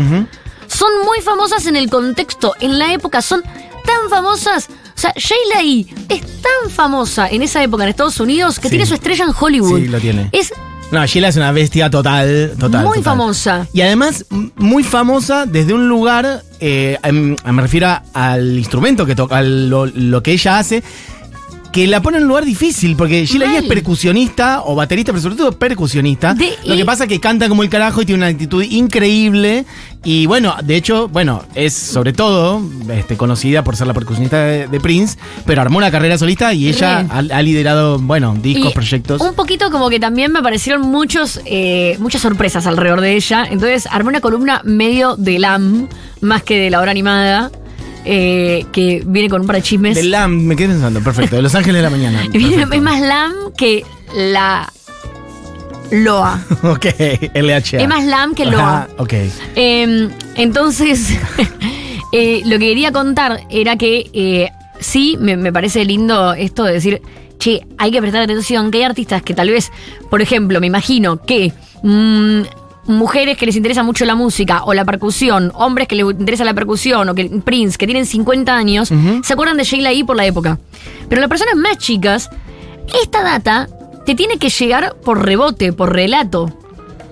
Son 0.69 0.91
muy 1.05 1.21
famosas 1.23 1.67
en 1.67 1.77
el 1.77 1.91
contexto, 1.91 2.55
en 2.61 2.79
la 2.79 2.93
época, 2.93 3.23
son 3.23 3.43
tan 3.43 4.11
famosas. 4.11 4.69
O 4.71 5.01
sea, 5.01 5.13
Sheila 5.17 5.63
E. 5.63 5.87
es 6.09 6.21
tan 6.43 6.71
famosa 6.71 7.29
en 7.29 7.43
esa 7.43 7.63
época 7.63 7.85
en 7.85 7.91
Estados 7.91 8.19
Unidos 8.21 8.59
que 8.59 8.65
Sí. 8.69 8.71
tiene 8.71 8.87
su 8.87 8.95
estrella 8.95 9.25
en 9.25 9.31
Hollywood. 9.39 9.79
Sí, 9.81 9.89
lo 9.89 9.99
tiene. 10.01 10.29
Es 10.33 10.53
No, 10.91 11.05
Sheila 11.07 11.29
es 11.29 11.37
una 11.37 11.53
bestia 11.53 11.91
total, 11.91 12.55
total. 12.59 12.85
muy 12.85 12.99
total. 12.99 13.05
famosa. 13.05 13.67
Y 13.75 13.83
además, 13.83 14.25
muy 14.57 14.83
famosa 14.83 15.45
desde 15.47 15.75
un 15.75 15.87
lugar, 15.89 16.43
eh, 16.61 16.99
em, 17.03 17.37
me 17.45 17.63
refiero 17.63 17.89
al 18.15 18.57
instrumento 18.59 19.05
que 19.05 19.15
toca, 19.15 19.37
a 19.39 19.43
lo, 19.43 19.85
lo 19.87 20.23
que 20.23 20.33
ella 20.33 20.59
hace, 20.59 20.83
que 21.73 21.87
la 21.87 22.01
pone 22.01 22.17
en 22.17 22.23
un 22.25 22.29
lugar 22.29 22.45
difícil, 22.45 22.97
porque 22.97 23.27
Sheila. 23.27 23.47
Mal. 23.47 23.57
es 23.57 23.65
percusionista 23.65 24.63
o 24.65 24.75
baterista, 24.75 25.13
pero 25.13 25.23
sobre 25.23 25.37
todo 25.37 25.53
percusionista. 25.53 26.35
De- 26.35 26.55
lo 26.65 26.77
que 26.77 26.85
pasa 26.85 27.05
es 27.05 27.09
que 27.09 27.21
canta 27.21 27.49
como 27.49 27.63
el 27.63 27.69
carajo 27.69 28.03
y 28.03 28.07
tiene 28.07 28.19
una 28.21 28.27
actitud 28.29 28.63
increíble. 28.63 29.65
Y 30.05 30.27
bueno, 30.27 30.55
de 30.63 30.77
hecho, 30.77 31.09
bueno, 31.09 31.43
es 31.55 31.75
sobre 31.75 32.13
todo 32.13 32.63
este, 32.91 33.17
conocida 33.17 33.65
por 33.65 33.77
ser 33.77 33.87
la 33.89 33.95
percusionista 33.95 34.39
de, 34.45 34.69
de 34.69 34.81
Prince, 34.81 35.19
pero 35.45 35.61
armó 35.61 35.79
una 35.79 35.91
carrera 35.91 36.17
solista 36.17 36.55
y 36.55 36.69
ella 36.69 37.01
ha, 37.11 37.19
ha 37.19 37.43
liderado, 37.43 37.99
bueno, 37.99 38.35
discos, 38.41 38.71
Y 38.71 38.75
proyectos. 38.75 39.21
Un 39.21 39.35
poquito 39.35 39.71
como 39.71 39.91
que 39.91 39.99
también 40.01 40.33
me 40.33 40.39
aparecieron 40.39 40.83
muchos, 40.83 41.41
eh, 41.45 41.97
muchas 41.99 42.23
sorpresas 42.23 42.67
alrededor 42.67 43.01
de 43.01 43.17
ella. 43.17 43.45
Entonces 43.51 43.87
armé 43.91 44.11
una 44.11 44.21
columna 44.21 44.61
medio 44.65 45.17
de 45.17 45.39
LAM, 45.41 45.89
más 46.21 46.43
que 46.45 46.59
de 46.59 46.71
la 46.71 46.81
hora 46.81 46.93
animada, 46.93 47.51
eh, 48.11 48.65
que 48.73 49.03
viene 49.07 49.29
con 49.29 49.43
un 49.43 49.47
par 49.47 49.57
de 49.57 49.63
chismes. 49.63 49.95
De 49.95 50.05
LAM, 50.05 50.43
me 50.45 50.57
quedé 50.57 50.69
pensando, 50.69 51.01
perfecto, 51.03 51.37
de 51.37 51.43
Los 51.43 51.55
Ángeles 51.55 51.77
de 51.79 51.83
la 51.83 51.91
Mañana. 51.91 52.23
Viene- 52.33 52.49
perfecto. 52.57 52.75
es 52.75 52.83
más 52.83 53.01
LAM 53.03 53.33
que 53.57 53.85
la 54.15 54.73
LOA. 55.91 56.41
Ok, 56.63 56.87
LHA. 57.35 57.81
Es 57.83 57.89
más 57.89 58.05
LAM 58.05 58.35
que 58.35 58.45
Ajá, 58.45 58.51
LOA. 58.53 58.89
ok. 58.99 59.13
Eh, 59.57 60.09
entonces, 60.37 61.11
eh, 62.13 62.41
lo 62.45 62.59
que 62.59 62.67
quería 62.69 62.93
contar 62.93 63.43
era 63.51 63.77
que 63.77 64.11
eh, 64.13 64.49
sí, 64.81 65.17
me, 65.21 65.37
me 65.37 65.53
parece 65.53 65.85
lindo 65.85 66.33
esto 66.35 66.65
de 66.65 66.73
decir, 66.75 67.03
che, 67.39 67.61
hay 67.79 67.91
que 67.91 68.01
prestar 68.01 68.23
atención, 68.23 68.71
que 68.71 68.79
hay 68.79 68.85
artistas 68.85 69.23
que 69.23 69.35
tal 69.35 69.51
vez, 69.51 69.71
por 70.11 70.21
ejemplo, 70.23 70.61
me 70.61 70.67
imagino 70.67 71.23
que 71.25 71.53
mm, 71.83 72.41
mujeres 72.89 73.37
que 73.37 73.47
les 73.47 73.55
interesa 73.55 73.83
mucho 73.83 74.05
la 74.05 74.15
música 74.15 74.65
o 74.65 74.75
la 74.75 74.85
percusión, 74.85 75.53
hombres 75.55 75.87
que 75.87 75.95
les 75.95 76.07
interesa 76.07 76.45
la 76.45 76.55
percusión 76.55 77.09
o 77.09 77.15
que 77.15 77.29
Prince, 77.45 77.77
que 77.79 77.87
tienen 77.87 78.07
50 78.07 78.55
años, 78.55 78.89
se 79.23 79.33
acuerdan 79.33 79.57
de 79.57 79.65
Sheila 79.65 79.93
E. 79.93 80.05
por 80.05 80.17
la 80.17 80.27
época. 80.27 80.59
Pero 81.09 81.21
las 81.21 81.29
personas 81.29 81.55
más 81.57 81.79
chicas, 81.79 82.31
esta 83.03 83.23
data 83.23 83.69
te 84.05 84.15
tiene 84.15 84.39
que 84.39 84.49
llegar 84.49 84.97
por 85.05 85.25
rebote, 85.25 85.73
por 85.73 85.93
relato. 85.93 86.53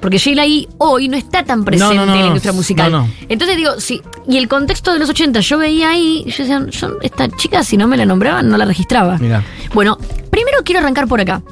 Porque 0.01 0.19
Sheila 0.19 0.47
E. 0.47 0.69
hoy 0.79 1.09
no 1.09 1.17
está 1.17 1.45
tan 1.45 1.65
presente 1.65 1.95
No, 1.95 2.01
no, 2.01 2.07
no, 2.07 2.15
en 2.15 2.21
la 2.21 2.27
industria 2.29 2.53
musical. 2.53 3.07
Entonces 3.29 3.57
digo, 3.57 3.79
sí, 3.79 4.01
y 4.29 4.39
el 4.39 4.49
contexto 4.49 4.93
de 4.93 4.99
los 4.99 5.11
80, 5.11 5.41
yo 5.41 5.59
veía 5.59 5.91
ahí, 5.91 6.25
yo 6.27 6.45
decía, 6.45 6.67
yo, 6.71 6.99
esta 7.03 7.29
chica 7.29 7.63
si 7.65 7.77
no 7.77 7.87
me 7.87 7.97
la 7.97 8.07
nombraban, 8.07 8.49
no 8.49 8.57
la 8.57 8.65
registraba. 8.65 9.19
Mira. 9.19 9.43
Bueno, 9.75 9.99
primero 10.31 10.59
quiero 10.65 10.81
arrancar 10.81 11.07
por 11.07 11.21
acá. 11.21 11.43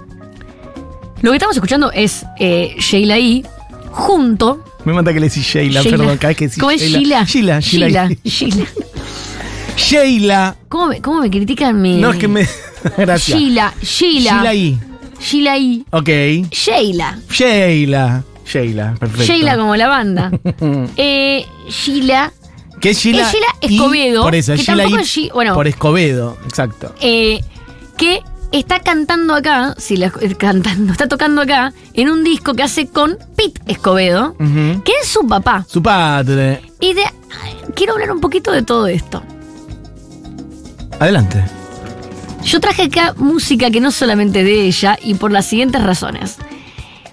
Lo 1.20 1.30
que 1.30 1.36
estamos 1.36 1.56
escuchando 1.56 1.90
es 1.90 2.24
eh, 2.38 2.74
Sheila 2.78 3.18
E. 3.18 3.44
junto. 3.94 4.60
Me 4.84 4.92
mata 4.92 5.12
que 5.12 5.20
le 5.20 5.28
decís 5.28 5.44
Sheila, 5.44 5.80
Sheila. 5.82 5.96
perdón, 5.96 6.16
cada 6.18 6.28
vez 6.28 6.36
que 6.36 6.44
decís 6.46 6.60
¿Cómo 6.60 6.70
es 6.72 6.82
Sheila? 6.82 7.24
Sheila, 7.24 7.60
Sheila. 7.60 8.08
Sheila. 8.08 8.16
Sheila. 8.24 8.66
Sheila. 9.76 10.56
¿Cómo 10.68 10.88
me, 10.88 11.00
cómo 11.00 11.20
me 11.20 11.30
critican 11.30 11.80
mi. 11.80 12.00
No, 12.00 12.10
es 12.10 12.18
que 12.18 12.28
me. 12.28 12.46
Gracias. 12.96 13.38
Sheila, 13.38 13.74
Sheila. 13.80 14.30
Sheila 14.30 14.54
I. 14.54 14.78
Sheila 15.20 15.56
E. 15.58 15.82
Ok. 15.90 16.08
Sheila. 16.50 17.18
Sheila. 17.30 18.24
Sheila, 18.46 18.94
perfecto. 19.00 19.32
Sheila 19.32 19.56
como 19.56 19.74
la 19.76 19.88
banda. 19.88 20.30
eh, 20.96 21.46
Sheila. 21.68 22.32
¿Qué 22.80 22.90
es 22.90 22.98
Sheila? 22.98 23.22
Es 23.22 23.32
Sheila 23.32 23.46
I, 23.62 23.74
Escobedo, 23.76 24.22
Por 24.22 24.34
eso, 24.34 24.52
es 24.52 24.60
que 24.60 24.66
Sheila 24.66 24.82
tampoco 24.82 25.02
I 25.02 25.26
es 25.26 25.32
bueno. 25.32 25.54
Por 25.54 25.66
Escobedo, 25.66 26.36
exacto. 26.44 26.94
eh, 27.00 27.40
que 27.96 28.20
está 28.58 28.80
cantando 28.80 29.34
acá, 29.34 29.74
si 29.78 29.96
la, 29.96 30.12
eh, 30.20 30.34
cantando, 30.36 30.92
está 30.92 31.08
tocando 31.08 31.42
acá, 31.42 31.72
en 31.92 32.10
un 32.10 32.24
disco 32.24 32.54
que 32.54 32.62
hace 32.62 32.86
con 32.86 33.18
Pete 33.36 33.60
Escobedo, 33.66 34.36
que 34.38 34.92
es 35.02 35.08
su 35.08 35.26
papá. 35.26 35.66
Su 35.68 35.82
padre. 35.82 36.60
Y 36.80 36.94
de, 36.94 37.02
quiero 37.74 37.94
hablar 37.94 38.12
un 38.12 38.20
poquito 38.20 38.52
de 38.52 38.62
todo 38.62 38.86
esto. 38.86 39.22
Adelante. 41.00 41.44
Yo 42.44 42.60
traje 42.60 42.82
acá 42.84 43.14
música 43.16 43.70
que 43.70 43.80
no 43.80 43.90
solamente 43.90 44.44
de 44.44 44.66
ella 44.66 44.98
y 45.02 45.14
por 45.14 45.32
las 45.32 45.46
siguientes 45.46 45.82
razones. 45.82 46.36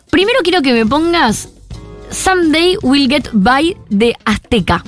Primero 0.10 0.40
quiero 0.44 0.62
que 0.62 0.74
me 0.74 0.86
pongas 0.86 1.50
Someday 2.12 2.78
We'll 2.82 3.10
Get 3.10 3.30
By 3.32 3.78
de 3.90 4.16
Azteca. 4.26 4.84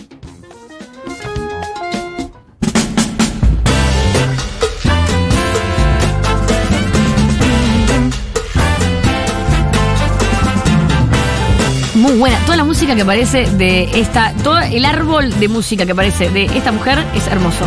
Muy 12.03 12.13
buena. 12.17 12.37
Toda 12.45 12.57
la 12.57 12.65
música 12.65 12.95
que 12.95 13.01
aparece 13.03 13.45
de 13.51 13.89
esta. 13.97 14.33
Todo 14.43 14.59
el 14.59 14.83
árbol 14.83 15.29
de 15.39 15.47
música 15.47 15.85
que 15.85 15.93
aparece 15.93 16.29
de 16.29 16.45
esta 16.45 16.73
mujer 16.73 17.01
es 17.15 17.25
hermoso. 17.27 17.65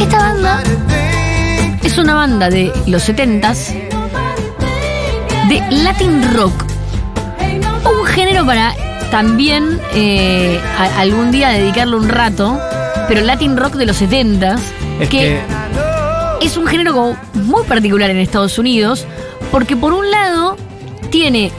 Esta 0.00 0.18
banda 0.18 0.62
es 1.82 1.98
una 1.98 2.14
banda 2.14 2.48
de 2.50 2.72
los 2.86 3.08
70s 3.08 3.72
de 5.48 5.62
Latin 5.82 6.34
rock. 6.34 6.52
Un 8.00 8.06
género 8.06 8.44
para 8.46 8.74
también 9.10 9.80
eh, 9.94 10.60
a- 10.78 11.00
algún 11.00 11.30
día 11.30 11.50
dedicarle 11.50 11.96
un 11.96 12.08
rato, 12.08 12.58
pero 13.08 13.20
Latin 13.20 13.56
rock 13.56 13.74
de 13.74 13.86
los 13.86 14.00
70s, 14.00 14.58
Es 15.00 15.08
que, 15.08 15.18
que 15.18 15.40
es 16.42 16.56
un 16.56 16.66
género 16.66 16.92
como 16.92 17.18
muy 17.34 17.62
particular 17.64 18.10
en 18.10 18.16
Estados 18.16 18.58
Unidos, 18.58 19.06
porque 19.50 19.76
por 19.76 19.92
un 19.92 20.10
lado 20.10 20.56
tiene 21.10 21.52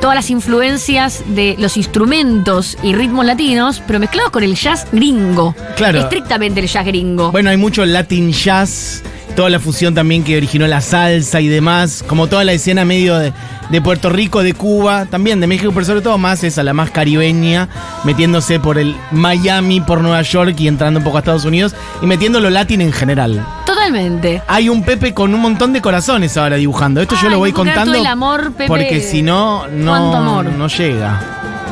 todas 0.00 0.16
las 0.16 0.30
influencias 0.30 1.22
de 1.28 1.56
los 1.58 1.76
instrumentos 1.76 2.78
y 2.82 2.94
ritmos 2.94 3.26
latinos, 3.26 3.82
pero 3.86 3.98
mezclados 3.98 4.30
con 4.30 4.42
el 4.42 4.54
jazz 4.54 4.86
gringo. 4.92 5.54
Claro. 5.76 5.98
Estrictamente 5.98 6.60
el 6.60 6.68
jazz 6.68 6.86
gringo. 6.86 7.32
Bueno, 7.32 7.50
hay 7.50 7.56
mucho 7.56 7.84
Latin 7.84 8.32
jazz, 8.32 9.02
toda 9.34 9.50
la 9.50 9.58
fusión 9.60 9.94
también 9.94 10.24
que 10.24 10.36
originó 10.36 10.66
la 10.66 10.80
salsa 10.80 11.40
y 11.40 11.48
demás, 11.48 12.04
como 12.06 12.26
toda 12.28 12.44
la 12.44 12.52
escena 12.52 12.84
medio 12.84 13.18
de, 13.18 13.32
de 13.68 13.80
Puerto 13.80 14.08
Rico, 14.10 14.42
de 14.42 14.54
Cuba, 14.54 15.06
también 15.06 15.40
de 15.40 15.46
México, 15.46 15.70
pero 15.72 15.84
sobre 15.84 16.00
todo 16.00 16.18
más 16.18 16.44
esa, 16.44 16.62
la 16.62 16.72
más 16.72 16.90
caribeña, 16.90 17.68
metiéndose 18.04 18.60
por 18.60 18.78
el 18.78 18.96
Miami, 19.10 19.80
por 19.80 20.00
Nueva 20.00 20.22
York 20.22 20.54
y 20.58 20.68
entrando 20.68 20.98
un 20.98 21.04
poco 21.04 21.16
a 21.16 21.20
Estados 21.20 21.44
Unidos 21.44 21.74
y 22.00 22.06
metiendo 22.06 22.40
lo 22.40 22.50
latín 22.50 22.80
en 22.80 22.92
general. 22.92 23.44
Totalmente. 23.66 24.42
Hay 24.46 24.68
un 24.68 24.82
Pepe 24.82 25.12
con 25.14 25.34
un 25.34 25.40
montón 25.40 25.72
de 25.72 25.80
corazones 25.80 26.36
ahora 26.36 26.56
dibujando. 26.56 27.00
Esto 27.00 27.16
yo 27.20 27.28
lo 27.28 27.38
voy 27.38 27.52
contando 27.52 27.94
el 27.94 28.06
amor, 28.06 28.52
Pepe. 28.52 28.68
porque 28.68 29.00
si 29.00 29.22
no, 29.22 29.66
no, 29.68 30.42
no 30.42 30.68
llega. 30.68 31.20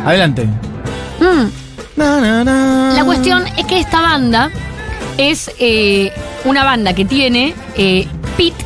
Adelante. 0.05 0.47
Mm. 1.21 1.63
Na, 1.97 2.21
na, 2.21 2.45
na. 2.45 2.93
La 2.95 3.05
cuestión 3.05 3.45
es 3.57 3.67
que 3.67 3.79
esta 3.79 4.01
banda 4.01 4.51
es 5.19 5.51
eh, 5.59 6.13
una 6.45 6.65
banda 6.65 6.93
que 6.95 7.05
tiene 7.05 7.55
eh, 7.77 8.07
Pete 8.37 8.65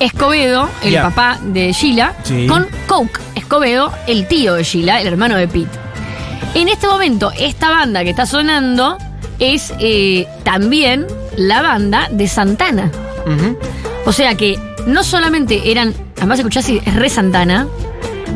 Escobedo, 0.00 0.68
el 0.82 0.94
papá 0.96 1.38
de 1.42 1.72
Sheila, 1.72 2.14
Sí. 2.22 2.46
con 2.46 2.66
Coke 2.86 3.20
Escobedo, 3.34 3.92
el 4.06 4.26
tío 4.28 4.54
de 4.54 4.62
Sheila, 4.62 5.00
el 5.00 5.08
hermano 5.08 5.36
de 5.36 5.48
Pete. 5.48 5.70
En 6.54 6.68
este 6.68 6.86
momento, 6.86 7.32
esta 7.38 7.70
banda 7.70 8.04
que 8.04 8.10
está 8.10 8.24
sonando 8.26 8.96
es 9.38 9.72
eh, 9.80 10.26
también 10.44 11.06
la 11.36 11.62
banda 11.62 12.08
de 12.10 12.28
Santana. 12.28 12.90
Ujú. 13.26 13.58
O 14.06 14.12
sea 14.12 14.34
que 14.36 14.58
no 14.86 15.02
solamente 15.04 15.70
eran, 15.70 15.92
además 16.16 16.38
escuchás 16.38 16.68
y 16.68 16.78
es 16.78 16.94
re 16.94 17.08
Santana, 17.10 17.66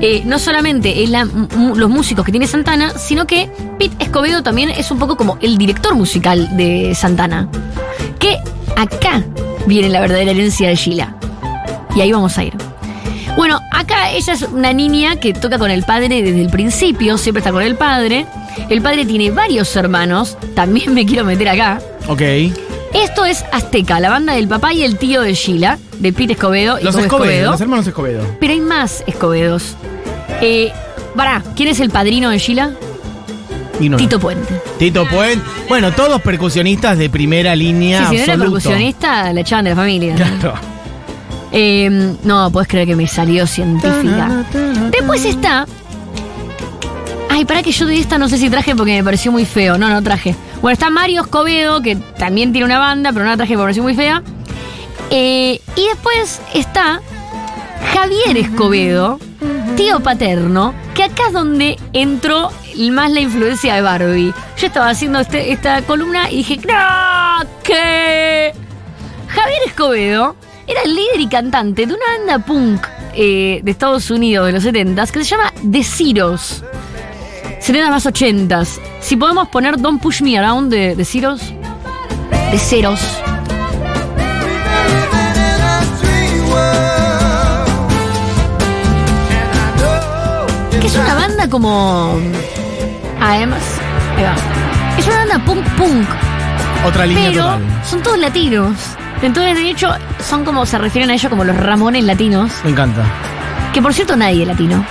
eh, 0.01 0.23
no 0.25 0.39
solamente 0.41 1.05
es 1.05 1.11
la- 1.11 1.25
mu- 1.25 1.77
los 1.77 1.89
músicos 1.89 2.25
que 2.25 2.33
tiene 2.33 2.47
Santana, 2.49 2.93
sino 2.99 3.27
que 3.27 3.49
Pete 3.79 4.05
Escobedo 4.05 4.43
también 4.43 4.71
es 4.71 4.91
un 4.91 4.99
poco 4.99 5.17
como 5.17 5.39
el 5.41 5.57
director 5.59 5.95
musical 5.95 6.57
de 6.57 6.95
Santana. 6.97 7.49
Que 8.19 8.39
acá 8.77 9.23
viene 9.67 9.89
la 9.89 10.01
verdadera 10.01 10.31
herencia 10.31 10.69
de 10.69 10.77
Sheila. 10.77 11.17
Y 11.95 12.01
ahí 12.01 12.13
vamos 12.13 12.37
a 12.39 12.45
ir. 12.45 12.55
Bueno, 13.37 13.61
acá 13.73 14.11
ella 14.11 14.35
es 14.35 14.43
una 14.43 14.73
niña 14.73 15.17
que 15.17 15.33
toca 15.33 15.59
con 15.59 15.71
el 15.71 15.85
padre 15.85 16.23
desde 16.23 16.41
el 16.41 16.51
principio, 16.51 17.17
siempre 17.17 17.41
está 17.41 17.51
con 17.51 17.63
el 17.63 17.77
padre. 17.77 18.27
El 18.69 18.83
padre 18.83 19.07
tiene 19.07 19.31
varios 19.31 19.75
hermanos, 19.77 20.37
también 20.55 20.93
me 20.93 21.07
quiero 21.07 21.25
meter 21.25 21.49
acá. 21.49 21.81
Ok. 22.09 22.21
Esto 22.93 23.25
es 23.25 23.43
Azteca, 23.53 24.01
la 24.01 24.11
banda 24.11 24.35
del 24.35 24.49
papá 24.49 24.75
y 24.75 24.83
el 24.83 24.99
tío 24.99 25.23
de 25.23 25.33
Sheila, 25.33 25.79
de 25.99 26.13
Pete 26.13 26.35
Escobedo 26.35 26.79
y 26.79 26.85
Los 26.85 26.95
Escobedo, 26.97 27.53
los 27.53 27.61
hermanos 27.61 27.87
Escobedo. 27.87 28.23
Pero 28.39 28.53
hay 28.53 28.61
más 28.61 29.03
Escobedos. 29.07 29.77
Eh, 30.43 30.71
pará, 31.17 31.43
¿quién 31.57 31.71
es 31.71 31.81
el 31.81 31.89
padrino 31.89 32.29
de 32.29 32.39
Sheila? 32.39 32.73
Y 33.81 33.89
no. 33.89 33.97
Tito 33.97 34.21
Puente. 34.21 34.61
Tito 34.79 35.07
Puente. 35.07 35.45
Bueno, 35.69 35.93
todos 35.93 36.21
percusionistas 36.23 36.99
de 36.99 37.11
primera 37.11 37.57
línea. 37.57 38.09
Sí, 38.09 38.11
si 38.11 38.17
no 38.17 38.23
era 38.23 38.33
absoluto. 38.35 38.57
percusionista, 38.57 39.33
la 39.33 39.41
echaban 39.41 39.65
de 39.65 39.71
la 39.71 39.77
familia. 39.77 40.15
Claro. 40.15 40.55
Eh, 41.53 42.17
no, 42.25 42.51
podés 42.51 42.69
creer 42.69 42.87
que 42.87 42.97
me 42.97 43.07
salió 43.07 43.47
científica. 43.47 44.45
Después 44.91 45.25
está. 45.25 45.67
Ay, 47.29 47.45
para 47.45 47.63
que 47.63 47.73
yo 47.73 47.87
de 47.87 47.99
esta 47.99 48.19
no 48.19 48.29
sé 48.29 48.39
si 48.39 48.51
traje 48.51 48.75
porque 48.75 48.97
me 48.97 49.05
pareció 49.05 49.33
muy 49.33 49.45
feo. 49.45 49.79
No, 49.79 49.89
no 49.89 50.03
traje. 50.03 50.35
Bueno, 50.61 50.73
está 50.73 50.91
Mario 50.91 51.23
Escobedo, 51.23 51.83
que 51.83 51.97
también 51.97 52.53
tiene 52.53 52.67
una 52.67 52.79
banda, 52.79 53.13
pero 53.13 53.25
no 53.25 53.31
la 53.31 53.37
traje 53.37 53.55
porque 53.55 53.59
me 53.59 53.65
pareció 53.65 53.83
muy 53.83 53.95
fea. 53.95 54.23
Eh, 55.11 55.61
y 55.77 55.89
después 55.89 56.41
está 56.55 57.01
Javier 57.93 58.37
Escobedo, 58.37 59.19
tío 59.77 60.01
paterno, 60.01 60.73
que 60.95 61.05
acá 61.05 61.25
es 61.29 61.33
donde 61.33 61.79
entró 61.93 62.51
más 62.91 63.11
la 63.11 63.21
influencia 63.21 63.75
de 63.75 63.83
Barbie. 63.83 64.33
Yo 64.57 64.67
estaba 64.67 64.89
haciendo 64.91 65.21
este- 65.21 65.53
esta 65.53 65.83
columna 65.83 66.31
y 66.31 66.39
dije, 66.39 66.61
¡No! 66.67 67.47
¿Qué? 67.63 68.53
Javier 69.29 69.59
Escobedo 69.67 70.37
era 70.67 70.83
el 70.83 70.95
líder 70.95 71.21
y 71.21 71.29
cantante 71.29 71.87
de 71.87 71.95
una 71.95 72.05
banda 72.19 72.45
punk 72.45 72.87
eh, 73.15 73.61
de 73.63 73.71
Estados 73.71 74.11
Unidos 74.11 74.47
de 74.47 74.53
los 74.53 74.65
70s 74.65 75.11
que 75.11 75.25
se 75.25 75.31
llama 75.31 75.53
The 75.71 75.83
Zeros. 75.85 76.63
70 77.61 77.91
más 77.91 78.07
80s. 78.07 78.81
Si 79.01 79.17
podemos 79.17 79.49
poner 79.49 79.79
Don't 79.81 80.03
Push 80.03 80.23
Me 80.23 80.37
Around 80.39 80.71
de, 80.73 80.97
de 80.97 81.05
Zeros. 81.05 81.41
De 82.51 82.59
Ceros. 82.59 83.01
Que 90.81 90.87
es 90.87 90.97
una 90.97 91.15
banda 91.15 91.49
como. 91.49 92.19
Además. 93.23 93.63
Ahí 94.17 94.25
va. 94.25 94.35
Es 94.99 95.07
una 95.07 95.17
banda 95.19 95.39
punk 95.45 95.65
punk. 95.77 96.09
Otra 96.85 97.07
línea 97.07 97.31
Pero 97.31 97.45
total. 97.45 97.63
son 97.85 98.03
todos 98.03 98.19
latinos. 98.19 98.77
Entonces, 99.23 99.55
de 99.55 99.71
hecho, 99.71 99.95
son 100.21 100.45
como 100.45 100.67
se 100.67 100.79
refieren 100.79 101.11
a 101.11 101.15
ellos 101.15 101.31
como 101.31 101.45
los 101.45 101.57
Ramones 101.57 102.05
latinos. 102.05 102.51
Me 102.65 102.71
encanta. 102.71 103.03
Que 103.73 103.81
por 103.81 103.95
cierto, 103.95 104.17
nadie 104.17 104.43
es 104.43 104.49
latino. 104.49 104.85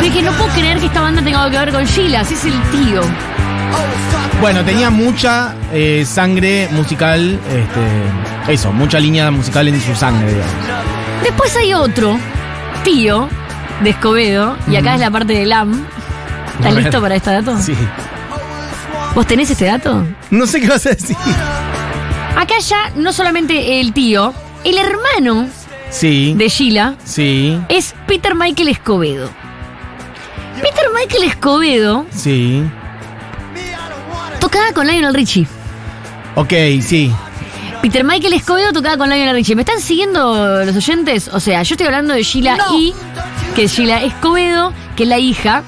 Dije, 0.00 0.22
no 0.22 0.32
puedo 0.32 0.50
creer 0.52 0.78
que 0.80 0.86
esta 0.86 1.02
banda 1.02 1.22
tenga 1.22 1.42
algo 1.42 1.50
que 1.52 1.58
ver 1.58 1.72
con 1.72 1.84
Sheila, 1.84 2.24
si 2.24 2.34
es 2.34 2.44
el 2.46 2.60
tío. 2.70 3.02
Bueno, 4.40 4.64
tenía 4.64 4.88
mucha 4.90 5.54
eh, 5.72 6.04
sangre 6.06 6.68
musical, 6.72 7.38
este, 7.48 8.52
eso, 8.52 8.72
mucha 8.72 8.98
línea 8.98 9.30
musical 9.30 9.68
en 9.68 9.80
su 9.80 9.94
sangre, 9.94 10.28
digamos. 10.32 10.54
Después 11.22 11.54
hay 11.56 11.74
otro 11.74 12.18
tío 12.84 13.28
de 13.82 13.90
Escobedo, 13.90 14.56
y 14.66 14.76
acá 14.76 14.94
es 14.94 15.00
la 15.00 15.10
parte 15.10 15.34
del 15.34 15.52
AM. 15.52 15.74
A 15.74 16.56
¿Estás 16.68 16.74
listo 16.74 17.00
para 17.02 17.14
este 17.16 17.30
dato? 17.30 17.58
Sí. 17.60 17.74
¿Vos 19.14 19.26
tenés 19.26 19.50
este 19.50 19.66
dato? 19.66 20.06
No 20.30 20.46
sé 20.46 20.60
qué 20.60 20.68
vas 20.68 20.86
a 20.86 20.90
decir. 20.90 21.16
Acá 22.36 22.54
ya 22.60 22.90
no 22.96 23.12
solamente 23.12 23.80
el 23.80 23.92
tío, 23.92 24.32
el 24.64 24.78
hermano 24.78 25.48
Sí. 25.90 26.32
de 26.36 26.48
Sheila 26.48 26.94
Sí. 27.04 27.60
es 27.68 27.94
Peter 28.06 28.34
Michael 28.34 28.68
Escobedo. 28.68 29.28
Peter 30.62 30.86
Michael 30.94 31.24
Escobedo 31.24 32.06
Sí. 32.10 32.62
Tocaba 34.50 34.72
con 34.72 34.86
Lionel 34.86 35.14
Richie. 35.14 35.46
Ok, 36.34 36.52
sí. 36.82 37.12
Peter 37.82 38.04
Michael 38.04 38.34
Escobedo 38.34 38.72
tocaba 38.72 38.96
con 38.98 39.08
Lionel 39.10 39.34
Richie. 39.34 39.54
¿Me 39.54 39.62
están 39.62 39.80
siguiendo 39.80 40.64
los 40.64 40.76
oyentes? 40.76 41.28
O 41.32 41.40
sea, 41.40 41.62
yo 41.62 41.74
estoy 41.74 41.86
hablando 41.86 42.14
de 42.14 42.22
Sheila 42.22 42.58
y 42.72 42.92
que 43.54 43.64
es 43.64 43.72
Sheila 43.72 44.02
Escobedo, 44.02 44.72
que 44.96 45.04
es 45.04 45.08
la 45.08 45.18
hija 45.18 45.62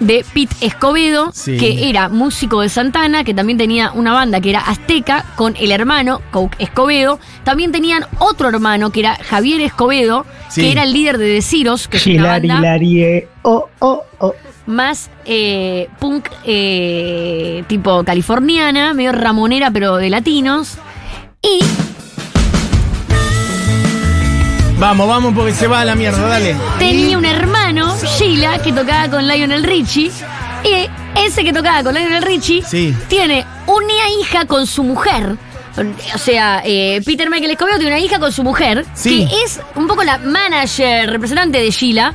de 0.00 0.24
Pete 0.34 0.54
Escobedo, 0.60 1.30
Sí. 1.32 1.56
que 1.56 1.88
era 1.88 2.10
músico 2.10 2.60
de 2.60 2.68
Santana, 2.68 3.24
que 3.24 3.32
también 3.32 3.56
tenía 3.56 3.90
una 3.92 4.12
banda 4.12 4.40
que 4.42 4.50
era 4.50 4.60
Azteca, 4.60 5.24
con 5.36 5.56
el 5.58 5.72
hermano 5.72 6.20
Coke 6.30 6.56
Escobedo. 6.58 7.18
También 7.44 7.72
tenían 7.72 8.04
otro 8.18 8.48
hermano 8.50 8.90
que 8.92 9.00
era 9.00 9.16
Javier 9.16 9.62
Escobedo, 9.62 10.26
Sí. 10.50 10.60
que 10.60 10.72
era 10.72 10.82
el 10.82 10.92
líder 10.92 11.16
de 11.18 11.26
Deciros, 11.26 11.88
que 11.88 11.96
es 11.96 12.06
una 12.06 12.14
Hilari, 12.14 12.48
banda 12.48 12.76
Hilarie, 12.76 13.28
oh, 13.42 13.68
oh, 13.80 14.02
oh. 14.18 14.34
Más 14.66 15.10
eh, 15.24 15.88
punk 15.98 16.28
eh, 16.44 17.64
tipo 17.68 18.02
californiana, 18.04 18.94
medio 18.94 19.12
ramonera, 19.12 19.70
pero 19.70 19.96
de 19.96 20.10
latinos. 20.10 20.78
Y 21.42 21.60
Vamos, 24.78 25.08
vamos, 25.08 25.32
porque 25.34 25.52
se 25.54 25.66
va 25.68 25.80
a 25.80 25.84
la 25.86 25.94
mierda, 25.94 26.20
dale. 26.28 26.54
tenía 26.78 27.16
un 27.16 27.24
hermano, 27.24 27.96
Sheila, 28.18 28.58
que 28.58 28.72
tocaba 28.72 29.08
con 29.10 29.26
Lionel 29.26 29.64
Richie. 29.64 30.10
Y 30.64 30.88
ese 31.18 31.44
que 31.44 31.52
tocaba 31.52 31.82
con 31.82 31.94
Lionel 31.94 32.22
Richie 32.22 32.62
Sí. 32.62 32.94
tiene 33.08 33.46
una 33.66 34.10
hija 34.20 34.44
con 34.44 34.66
su 34.66 34.82
mujer. 34.84 35.36
O 36.14 36.18
sea, 36.18 36.60
eh, 36.64 37.00
Peter 37.06 37.30
Michael 37.30 37.52
Escobedo 37.52 37.78
tiene 37.78 37.92
una 37.94 38.00
hija 38.04 38.18
con 38.18 38.32
su 38.32 38.42
mujer, 38.42 38.84
Sí. 38.94 39.26
que 39.26 39.42
es 39.44 39.60
un 39.76 39.86
poco 39.86 40.04
la 40.04 40.18
manager, 40.18 41.08
representante 41.10 41.58
de 41.58 41.70
Sheila. 41.70 42.14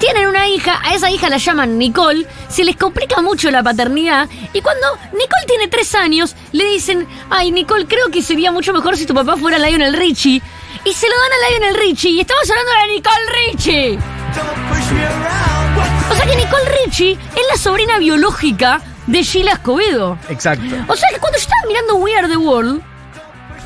Tienen 0.00 0.28
una 0.28 0.48
hija, 0.48 0.80
a 0.82 0.94
esa 0.94 1.10
hija 1.10 1.28
la 1.28 1.36
llaman 1.36 1.76
Nicole, 1.76 2.26
se 2.48 2.64
les 2.64 2.74
complica 2.74 3.20
mucho 3.20 3.50
la 3.50 3.62
paternidad 3.62 4.30
y 4.54 4.62
cuando 4.62 4.96
Nicole 5.12 5.44
tiene 5.46 5.68
tres 5.68 5.94
años 5.94 6.34
le 6.52 6.64
dicen, 6.64 7.06
ay 7.28 7.52
Nicole, 7.52 7.86
creo 7.86 8.08
que 8.10 8.22
sería 8.22 8.50
mucho 8.50 8.72
mejor 8.72 8.96
si 8.96 9.04
tu 9.04 9.12
papá 9.12 9.36
fuera 9.36 9.58
Lionel 9.58 9.92
Richie. 9.92 10.40
Y 10.86 10.92
se 10.94 11.06
lo 11.06 11.14
dan 11.14 11.32
a 11.32 11.50
Lionel 11.50 11.74
Richie 11.86 12.12
y 12.12 12.20
estamos 12.20 12.48
hablando 12.48 12.72
de 12.72 12.94
Nicole 12.94 13.46
Richie. 13.46 13.90
Don't 13.90 14.70
push 14.70 14.90
me 14.90 15.04
around. 15.04 15.76
What 15.76 16.12
O 16.12 16.16
sea 16.16 16.24
que 16.26 16.36
Nicole 16.36 16.84
Richie 16.86 17.12
es 17.12 17.42
la 17.50 17.58
sobrina 17.58 17.98
biológica 17.98 18.80
de 19.06 19.22
Sheila 19.22 19.52
Escobedo. 19.52 20.18
Exacto. 20.30 20.64
O 20.88 20.96
sea 20.96 21.10
que 21.10 21.18
cuando 21.18 21.36
yo 21.36 21.42
estaba 21.42 21.60
mirando 21.68 21.96
We 21.96 22.16
Are 22.16 22.26
the 22.26 22.38
World, 22.38 22.82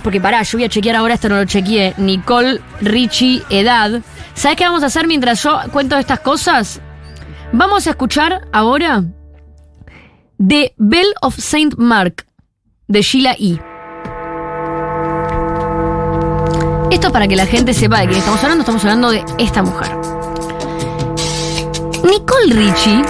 porque 0.04 0.20
pará, 0.20 0.42
yo 0.42 0.58
voy 0.58 0.66
a 0.66 0.68
chequear 0.68 0.96
ahora, 0.96 1.14
esto 1.14 1.30
no 1.30 1.36
lo 1.36 1.46
chequeé, 1.46 1.94
Nicole 1.96 2.60
Richie, 2.82 3.42
edad. 3.48 4.02
¿Sabes 4.34 4.58
qué 4.58 4.64
vamos 4.64 4.82
a 4.82 4.86
hacer 4.86 5.06
mientras 5.06 5.42
yo 5.42 5.58
cuento 5.72 5.96
estas 5.96 6.20
cosas? 6.20 6.80
Vamos 7.52 7.86
a 7.86 7.90
escuchar 7.90 8.46
ahora 8.52 9.02
The 10.46 10.74
Bell 10.76 11.06
of 11.22 11.38
Saint 11.38 11.76
Mark 11.78 12.26
de 12.86 13.00
Sheila 13.00 13.34
E. 13.38 13.58
Esto 16.90 17.10
para 17.10 17.26
que 17.26 17.34
la 17.34 17.46
gente 17.46 17.72
sepa 17.72 18.00
de 18.00 18.08
quién 18.08 18.18
estamos 18.18 18.42
hablando, 18.42 18.60
estamos 18.60 18.84
hablando 18.84 19.10
de 19.10 19.24
esta 19.38 19.62
mujer. 19.62 19.90
Nicole 22.04 22.52
Richie 22.52 23.02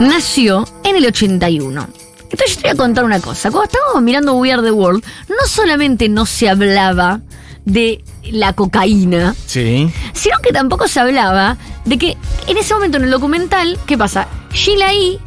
nació 0.00 0.64
en 0.84 0.96
el 0.96 1.04
81. 1.04 2.01
Entonces 2.32 2.56
yo 2.56 2.62
te 2.62 2.68
voy 2.68 2.70
a 2.70 2.76
contar 2.76 3.04
una 3.04 3.20
cosa. 3.20 3.50
Cuando 3.50 3.70
estábamos 3.70 4.02
mirando 4.02 4.34
We 4.34 4.52
Are 4.52 4.62
the 4.62 4.72
World, 4.72 5.04
no 5.28 5.46
solamente 5.46 6.08
no 6.08 6.26
se 6.26 6.48
hablaba 6.48 7.20
de 7.64 8.02
la 8.30 8.54
cocaína, 8.54 9.36
Sí. 9.46 9.88
sino 10.14 10.36
que 10.42 10.52
tampoco 10.52 10.88
se 10.88 10.98
hablaba 10.98 11.56
de 11.84 11.98
que 11.98 12.16
en 12.48 12.56
ese 12.56 12.74
momento 12.74 12.96
en 12.96 13.04
el 13.04 13.10
documental, 13.10 13.78
¿qué 13.86 13.96
pasa? 13.96 14.26
Sheila 14.52 14.92
E. 14.94 15.18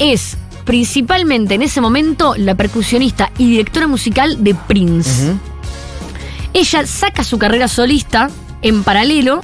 es 0.00 0.36
principalmente 0.64 1.54
en 1.54 1.62
ese 1.62 1.80
momento 1.80 2.34
la 2.36 2.54
percusionista 2.54 3.30
y 3.36 3.50
directora 3.50 3.86
musical 3.88 4.42
de 4.42 4.54
Prince. 4.54 5.34
Ella 6.54 6.86
saca 6.86 7.24
su 7.24 7.38
carrera 7.38 7.66
solista 7.68 8.30
en 8.62 8.84
paralelo. 8.84 9.40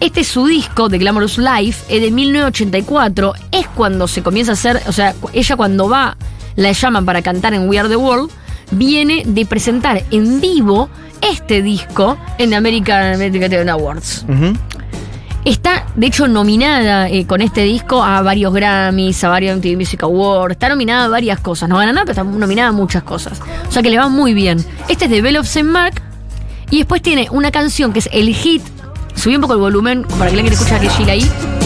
Este 0.00 0.20
es 0.20 0.28
su 0.28 0.46
disco 0.46 0.88
de 0.88 0.98
Glamorous 0.98 1.38
Life, 1.38 1.84
es 1.88 2.00
de 2.02 2.10
1984. 2.10 3.32
Es 3.52 3.66
cuando 3.68 4.08
se 4.08 4.22
comienza 4.22 4.52
a 4.52 4.54
hacer, 4.54 4.80
o 4.86 4.92
sea, 4.92 5.14
ella 5.32 5.56
cuando 5.56 5.88
va, 5.88 6.16
la 6.58 6.72
llaman 6.72 7.06
para 7.06 7.22
cantar 7.22 7.54
en 7.54 7.68
We 7.68 7.78
Are 7.78 7.88
the 7.88 7.96
World, 7.96 8.30
viene 8.72 9.22
de 9.24 9.46
presentar 9.46 10.02
en 10.10 10.40
vivo 10.40 10.90
este 11.20 11.62
disco 11.62 12.18
en 12.36 12.52
American 12.52 13.14
American 13.14 13.68
Awards. 13.68 14.26
Está, 15.44 15.86
de 15.94 16.08
hecho, 16.08 16.26
nominada 16.26 17.08
eh, 17.08 17.26
con 17.26 17.40
este 17.40 17.62
disco 17.62 18.02
a 18.02 18.20
varios 18.22 18.52
Grammys, 18.52 19.22
a 19.22 19.28
varios 19.28 19.56
MTV 19.56 19.76
Music 19.76 20.02
Awards. 20.02 20.52
Está 20.52 20.68
nominada 20.68 21.04
a 21.04 21.08
varias 21.08 21.38
cosas. 21.38 21.68
No 21.68 21.78
gana 21.78 21.92
nada, 21.92 22.04
pero 22.04 22.20
está 22.20 22.24
nominada 22.24 22.68
a 22.70 22.72
muchas 22.72 23.04
cosas. 23.04 23.40
O 23.68 23.72
sea 23.72 23.80
que 23.80 23.88
le 23.88 23.96
va 23.96 24.08
muy 24.08 24.34
bien. 24.34 24.62
Este 24.88 25.04
es 25.04 25.10
de 25.12 25.22
Bell 25.22 25.36
of 25.36 25.46
St. 25.46 25.62
Mark. 25.62 26.02
Y 26.70 26.78
después 26.78 27.00
tiene 27.02 27.28
una 27.30 27.52
canción 27.52 27.92
que 27.92 28.00
es 28.00 28.10
el 28.12 28.34
hit. 28.34 28.62
Subí 29.14 29.36
un 29.36 29.40
poco 29.40 29.54
el 29.54 29.60
volumen 29.60 30.04
para 30.18 30.30
que 30.30 30.36
la 30.36 30.42
que 30.42 30.48
escucha 30.48 30.80
que 30.80 30.88
es 30.88 30.92
Sheila 30.92 31.12
ahí. 31.12 31.57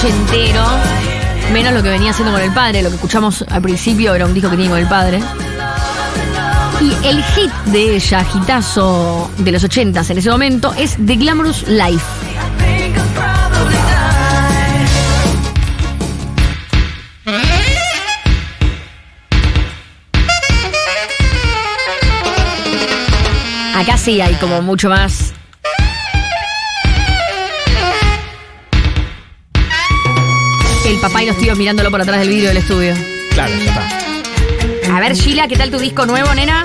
Ochentero. 0.00 0.64
Menos 1.52 1.74
lo 1.74 1.82
que 1.82 1.90
venía 1.90 2.10
haciendo 2.12 2.32
con 2.32 2.40
el 2.40 2.52
padre. 2.54 2.82
Lo 2.82 2.88
que 2.88 2.94
escuchamos 2.94 3.44
al 3.50 3.60
principio 3.60 4.14
era 4.14 4.24
un 4.24 4.32
disco 4.32 4.48
que 4.48 4.56
tenía 4.56 4.70
con 4.70 4.78
el 4.78 4.88
padre. 4.88 5.20
Y 6.80 7.06
el 7.06 7.22
hit 7.22 7.52
de 7.66 7.96
ella, 7.96 8.24
hitazo 8.34 9.30
de 9.36 9.52
los 9.52 9.62
ochentas 9.62 10.08
en 10.08 10.16
ese 10.16 10.30
momento, 10.30 10.72
es 10.78 10.96
The 11.04 11.16
Glamorous 11.16 11.68
Life. 11.68 12.04
Acá 23.76 23.98
sí 23.98 24.20
hay 24.22 24.34
como 24.36 24.62
mucho 24.62 24.88
más. 24.88 25.34
Papá 31.00 31.22
y 31.22 31.26
los 31.26 31.38
tíos 31.38 31.56
mirándolo 31.56 31.90
por 31.90 32.00
atrás 32.00 32.20
del 32.20 32.28
vidrio 32.28 32.48
del 32.48 32.58
estudio. 32.58 32.94
Claro, 33.32 33.52
ya 33.64 33.64
está. 33.64 34.96
A 34.96 35.00
ver, 35.00 35.14
Sheila, 35.14 35.48
¿qué 35.48 35.56
tal 35.56 35.70
tu 35.70 35.78
disco 35.78 36.04
nuevo, 36.04 36.34
nena? 36.34 36.64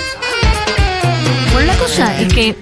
Bueno, 1.53 1.71
la 1.71 1.77
cosa 1.77 2.19
es 2.19 2.33
que 2.33 2.55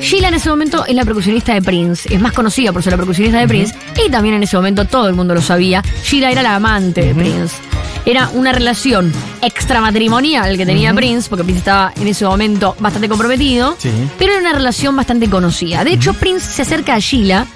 Sheila 0.00 0.28
en 0.28 0.34
ese 0.34 0.48
momento 0.48 0.86
es 0.86 0.94
la 0.94 1.04
percusionista 1.04 1.54
de 1.54 1.62
Prince. 1.62 2.14
Es 2.14 2.20
más 2.20 2.32
conocida 2.32 2.72
por 2.72 2.82
ser 2.82 2.92
la 2.92 2.98
percusionista 2.98 3.40
de 3.40 3.48
Prince. 3.48 3.74
Y 4.06 4.10
también 4.10 4.36
en 4.36 4.44
ese 4.44 4.56
momento 4.56 4.84
todo 4.84 5.08
el 5.08 5.14
mundo 5.14 5.34
lo 5.34 5.42
sabía. 5.42 5.82
Sheila 6.04 6.30
era 6.30 6.42
la 6.42 6.54
amante 6.54 7.02
de 7.02 7.14
Prince. 7.14 7.56
Era 8.04 8.28
una 8.28 8.52
relación 8.52 9.12
extramatrimonial 9.42 10.56
que 10.56 10.64
tenía 10.64 10.94
Prince, 10.94 11.28
porque 11.28 11.42
Prince 11.42 11.58
estaba 11.58 11.92
en 12.00 12.06
ese 12.06 12.24
momento 12.24 12.76
bastante 12.78 13.08
comprometido. 13.08 13.76
Sí. 13.78 13.90
Pero 14.18 14.32
era 14.32 14.40
una 14.40 14.52
relación 14.52 14.94
bastante 14.94 15.28
conocida. 15.28 15.84
De 15.84 15.92
hecho, 15.94 16.14
Prince 16.14 16.46
se 16.46 16.62
acerca 16.62 16.94
a 16.94 16.98
Sheila 17.00 17.46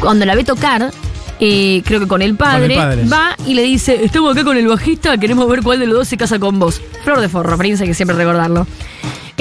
cuando 0.00 0.24
la 0.24 0.34
ve 0.34 0.42
tocar. 0.42 0.90
Eh, 1.40 1.82
creo 1.84 2.00
que 2.00 2.06
con 2.06 2.22
el, 2.22 2.36
padre, 2.36 2.74
padre. 2.76 3.04
va 3.06 3.34
y 3.46 3.54
le 3.54 3.62
dice, 3.62 4.04
estamos 4.04 4.32
acá 4.32 4.44
con 4.44 4.56
el 4.56 4.68
bajista, 4.68 5.16
queremos 5.18 5.48
ver 5.48 5.62
cuál 5.62 5.80
de 5.80 5.86
los 5.86 5.96
dos 5.96 6.08
se 6.08 6.16
casa 6.16 6.38
con 6.38 6.58
vos. 6.58 6.80
Flor 7.04 7.20
de 7.20 7.28
forro, 7.28 7.56
Prince, 7.56 7.82
hay 7.82 7.88
que 7.88 7.94
siempre 7.94 8.16
recordarlo. 8.16 8.66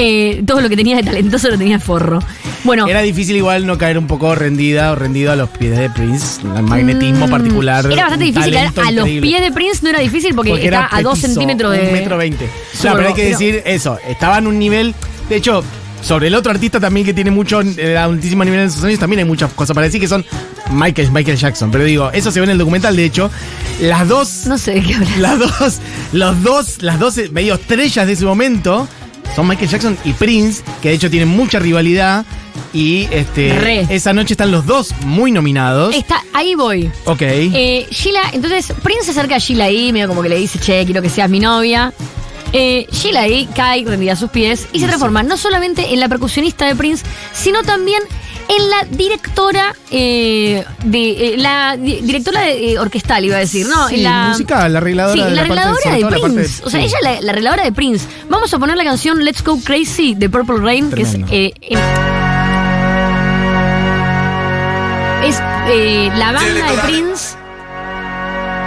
Eh, 0.01 0.43
todo 0.47 0.61
lo 0.61 0.69
que 0.69 0.77
tenía 0.77 0.95
de 0.95 1.03
talentoso 1.03 1.49
lo 1.49 1.57
tenía 1.57 1.77
forro. 1.77 2.19
Bueno, 2.63 2.87
Era 2.87 3.01
difícil 3.01 3.35
igual 3.35 3.65
no 3.65 3.77
caer 3.77 3.97
un 3.97 4.07
poco 4.07 4.33
rendida 4.33 4.93
o 4.93 4.95
rendido 4.95 5.33
a 5.33 5.35
los 5.35 5.49
pies 5.49 5.77
de 5.77 5.89
Prince. 5.89 6.41
El 6.55 6.63
magnetismo 6.63 7.27
mm, 7.27 7.29
particular. 7.29 7.85
Era 7.85 8.03
bastante 8.03 8.25
difícil 8.25 8.53
caer 8.53 8.71
a 8.77 8.91
los 8.91 9.09
pies 9.09 9.41
de 9.41 9.51
Prince, 9.51 9.79
no 9.83 9.89
era 9.89 9.99
difícil 9.99 10.33
porque, 10.35 10.51
Porque 10.51 10.65
está 10.65 10.77
era 10.77 10.89
a 10.89 11.01
dos 11.01 11.19
petizo, 11.19 11.33
centímetros 11.33 11.73
de. 11.73 11.87
Un 11.87 11.91
metro 11.91 12.17
veinte. 12.17 12.49
Claro, 12.79 12.95
pero 12.95 13.09
hay 13.09 13.13
que 13.13 13.23
Pero- 13.23 13.37
decir 13.39 13.61
eso. 13.65 13.97
Estaba 14.07 14.37
en 14.37 14.47
un 14.47 14.57
nivel. 14.57 14.95
De 15.27 15.35
hecho, 15.35 15.65
sobre 16.01 16.27
el 16.27 16.35
otro 16.35 16.51
artista 16.51 16.79
también 16.79 17.05
que 17.05 17.13
tiene 17.13 17.31
mucho, 17.31 17.61
eh, 17.61 17.97
altísimo 17.97 18.43
nivel 18.43 18.61
en 18.61 18.71
sus 18.71 18.83
años, 18.83 18.99
también 18.99 19.19
hay 19.19 19.25
muchas 19.25 19.51
cosas 19.53 19.73
para 19.73 19.85
decir 19.85 19.99
que 19.99 20.07
son 20.07 20.25
Michael, 20.71 21.11
Michael 21.11 21.37
Jackson. 21.37 21.71
Pero 21.71 21.83
digo, 21.83 22.11
eso 22.11 22.31
se 22.31 22.39
ve 22.39 22.45
en 22.45 22.51
el 22.51 22.57
documental, 22.57 22.95
de 22.95 23.05
hecho. 23.05 23.29
Las 23.81 24.07
dos. 24.07 24.45
No 24.45 24.57
sé 24.57 24.75
de 24.75 24.81
qué 24.81 24.95
hablas. 24.95 25.17
Las 25.17 25.39
dos. 25.39 25.79
Los 26.13 26.43
dos. 26.43 26.81
Las 26.81 26.99
dos 26.99 27.17
eh, 27.17 27.29
medio 27.31 27.55
estrellas 27.55 28.07
de 28.07 28.13
ese 28.13 28.25
momento. 28.25 28.87
Son 29.35 29.47
Michael 29.47 29.69
Jackson 29.69 29.97
y 30.05 30.13
Prince, 30.13 30.63
que 30.81 30.89
de 30.89 30.95
hecho 30.95 31.09
tienen 31.09 31.29
mucha 31.29 31.59
rivalidad. 31.59 32.25
Y 32.73 33.07
este. 33.11 33.57
Re. 33.59 33.87
Esa 33.89 34.13
noche 34.13 34.33
están 34.33 34.51
los 34.51 34.65
dos 34.65 34.93
muy 35.05 35.31
nominados. 35.31 35.95
Está, 35.95 36.23
ahí 36.33 36.55
voy. 36.55 36.91
Ok. 37.05 37.21
Eh, 37.21 37.87
Sheila, 37.89 38.21
entonces 38.33 38.73
Prince 38.83 39.05
se 39.05 39.11
acerca 39.11 39.35
a 39.35 39.39
Sheila 39.39 39.65
ahí, 39.65 39.91
medio 39.91 40.07
como 40.07 40.21
que 40.21 40.29
le 40.29 40.37
dice, 40.37 40.59
che, 40.59 40.85
quiero 40.85 41.01
que 41.01 41.09
seas 41.09 41.29
mi 41.29 41.39
novia. 41.39 41.93
Eh, 42.51 42.87
Sheila 42.91 43.21
ahí 43.21 43.47
cae 43.55 43.83
rendida 43.85 44.13
a 44.13 44.15
sus 44.15 44.31
pies 44.31 44.67
y 44.73 44.79
se 44.79 44.87
transforma 44.87 45.21
no 45.23 45.37
solamente 45.37 45.93
en 45.93 45.99
la 45.99 46.07
percusionista 46.09 46.65
de 46.65 46.75
Prince, 46.75 47.05
sino 47.31 47.61
también 47.63 48.01
en 48.47 48.69
la 48.71 48.83
directora 48.89 49.75
eh, 49.91 50.65
de 50.83 51.33
eh, 51.33 51.37
la 51.37 51.77
di- 51.77 51.99
directora 52.01 52.41
de, 52.41 52.71
eh, 52.73 52.79
orquestal 52.79 53.23
iba 53.23 53.35
a 53.35 53.39
decir, 53.39 53.67
no, 53.67 53.87
Sí, 53.89 53.97
en 53.97 54.03
la 54.05 54.29
musical, 54.29 54.73
la 54.73 54.79
arregladora 54.79 55.13
Sí, 55.13 55.19
de 55.29 55.35
la 55.35 55.43
la 55.43 55.47
parte- 55.47 55.51
arregladora 55.61 55.81
sobre 55.83 55.95
de 55.95 56.01
todo 56.01 56.09
la 56.09 56.17
parte 56.19 56.35
Prince. 56.35 56.61
de- 56.61 56.67
o 56.67 56.69
sea, 56.71 56.79
sí. 56.79 56.85
ella 56.87 56.97
es 56.97 57.03
la, 57.03 57.21
la 57.21 57.31
arregladora 57.33 57.63
de 57.65 57.71
Prince. 57.71 58.07
Vamos 58.29 58.51
a 58.51 58.57
poner 58.57 58.75
la 58.77 58.83
canción 58.83 59.23
Let's 59.23 59.43
Go 59.43 59.59
Crazy 59.63 60.15
de 60.15 60.29
Purple 60.29 60.57
Rain, 60.57 60.89
Tremendo. 60.89 61.27
que 61.27 61.45
es 61.45 61.51
eh, 61.53 61.53
em- 61.61 61.79
es 65.29 65.39
eh, 65.69 66.09
la 66.17 66.31
banda 66.31 66.71
de 66.71 66.77
Prince 66.79 67.35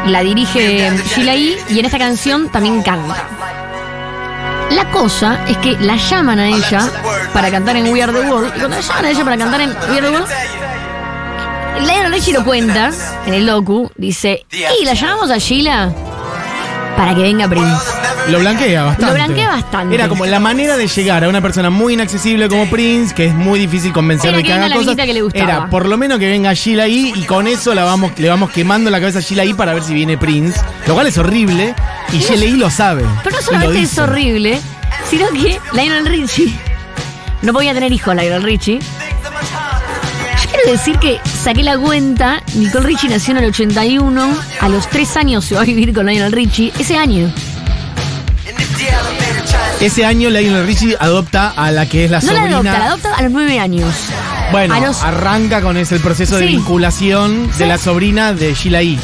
la 0.06 0.22
dirige 0.22 0.90
Sheila 1.14 1.34
E. 1.34 1.56
y 1.70 1.78
en 1.78 1.84
esta 1.86 1.98
canción 1.98 2.50
también 2.50 2.82
canta. 2.82 3.16
La 4.74 4.90
cosa 4.90 5.44
es 5.48 5.56
que 5.58 5.76
la 5.80 5.96
llaman 5.96 6.38
a 6.38 6.48
ella 6.48 6.88
para 7.32 7.50
cantar 7.50 7.76
en 7.76 7.92
We 7.92 8.02
Are 8.02 8.12
the 8.12 8.20
World. 8.20 8.52
Y 8.56 8.60
cuando 8.60 8.76
la 8.76 8.82
llaman 8.82 9.04
a 9.04 9.10
ella 9.10 9.24
para 9.24 9.36
cantar 9.36 9.60
en 9.60 9.70
We 9.70 9.98
Are 9.98 10.00
the 10.00 10.10
World, 10.10 10.28
Lionel 11.80 12.12
Richie 12.12 12.32
lo 12.32 12.44
cuenta 12.44 12.90
en 13.26 13.34
el 13.34 13.46
docu. 13.46 13.90
Dice, 13.96 14.46
y 14.50 14.84
la 14.84 14.94
llamamos 14.94 15.30
a 15.30 15.38
Sheila 15.38 15.92
para 17.02 17.16
que 17.16 17.22
venga 17.22 17.48
Prince. 17.48 17.82
Lo 18.28 18.38
blanquea 18.38 18.84
bastante. 18.84 19.06
Lo 19.06 19.14
blanquea 19.14 19.48
bastante. 19.48 19.94
Era 19.96 20.08
como 20.08 20.24
la 20.24 20.38
manera 20.38 20.76
de 20.76 20.86
llegar 20.86 21.24
a 21.24 21.28
una 21.28 21.40
persona 21.40 21.68
muy 21.68 21.94
inaccesible 21.94 22.48
como 22.48 22.70
Prince, 22.70 23.12
que 23.12 23.26
es 23.26 23.34
muy 23.34 23.58
difícil 23.58 23.92
convencer 23.92 24.28
Era 24.28 24.36
de 24.36 24.42
que 24.44 24.46
que 24.46 24.52
haga 24.52 24.68
la 24.68 24.76
cosas. 24.76 24.86
minita 24.86 25.06
que 25.06 25.12
le 25.14 25.22
gustaba. 25.22 25.44
Era 25.44 25.66
por 25.68 25.86
lo 25.88 25.98
menos 25.98 26.20
que 26.20 26.28
venga 26.28 26.54
Sheila 26.54 26.84
ahí 26.84 27.12
y 27.16 27.24
con 27.24 27.48
eso 27.48 27.74
la 27.74 27.82
vamos, 27.82 28.12
le 28.18 28.28
vamos 28.28 28.52
quemando 28.52 28.88
la 28.88 29.00
cabeza 29.00 29.18
a 29.18 29.22
Sheila 29.22 29.42
ahí 29.42 29.52
para 29.52 29.74
ver 29.74 29.82
si 29.82 29.94
viene 29.94 30.16
Prince. 30.16 30.60
Lo 30.86 30.94
cual 30.94 31.08
es 31.08 31.18
horrible 31.18 31.74
y 32.12 32.18
Sheila 32.18 32.44
ahí 32.44 32.52
lo 32.52 32.70
sabe. 32.70 33.04
Pero 33.24 33.34
no 33.36 33.42
solamente 33.42 33.82
es 33.82 33.98
horrible, 33.98 34.60
sino 35.10 35.26
que 35.30 35.58
Lionel 35.72 36.06
Richie 36.06 36.56
no 37.42 37.52
podía 37.52 37.74
tener 37.74 37.90
hijos 37.90 38.14
Lionel 38.14 38.44
Richie. 38.44 38.78
Decir 40.66 40.98
que 40.98 41.20
saqué 41.42 41.62
la 41.62 41.76
cuenta, 41.76 42.42
Nicole 42.54 42.86
Richie 42.86 43.08
nació 43.08 43.32
en 43.32 43.38
el 43.44 43.50
81, 43.50 44.28
a 44.60 44.68
los 44.68 44.88
3 44.88 45.16
años 45.16 45.44
se 45.44 45.54
va 45.54 45.62
a 45.62 45.64
vivir 45.64 45.92
con 45.92 46.06
Lionel 46.06 46.32
Richie, 46.32 46.72
ese 46.78 46.96
año. 46.96 47.30
Ese 49.80 50.04
año 50.04 50.30
Lionel 50.30 50.64
Richie 50.66 50.96
adopta 50.98 51.50
a 51.56 51.70
la 51.72 51.86
que 51.86 52.04
es 52.04 52.10
la 52.10 52.20
No 52.20 52.32
la 52.32 52.38
sobrina. 52.38 52.56
adopta, 52.58 52.78
la 52.78 52.86
adopta 52.86 53.14
a 53.16 53.22
los 53.22 53.32
9 53.32 53.58
años. 53.58 53.92
Bueno, 54.52 54.78
los- 54.80 55.02
arranca 55.02 55.60
con 55.62 55.76
ese 55.76 55.96
el 55.96 56.00
proceso 56.00 56.36
de 56.36 56.46
vinculación 56.46 57.48
Sí. 57.52 57.58
de 57.60 57.66
la 57.66 57.78
sobrina 57.78 58.32
de 58.32 58.54
Sheila 58.54 58.82
E. 58.82 58.98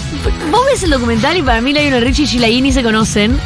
Vos 0.51 0.61
ves 0.67 0.83
el 0.83 0.91
documental 0.91 1.37
y 1.37 1.43
para 1.43 1.61
mí 1.61 1.73
Lionel 1.73 2.03
Richie 2.05 2.25
y 2.25 2.27
Sheila 2.27 2.47
E. 2.49 2.61
ni 2.61 2.73
se 2.73 2.83
conocen. 2.83 3.39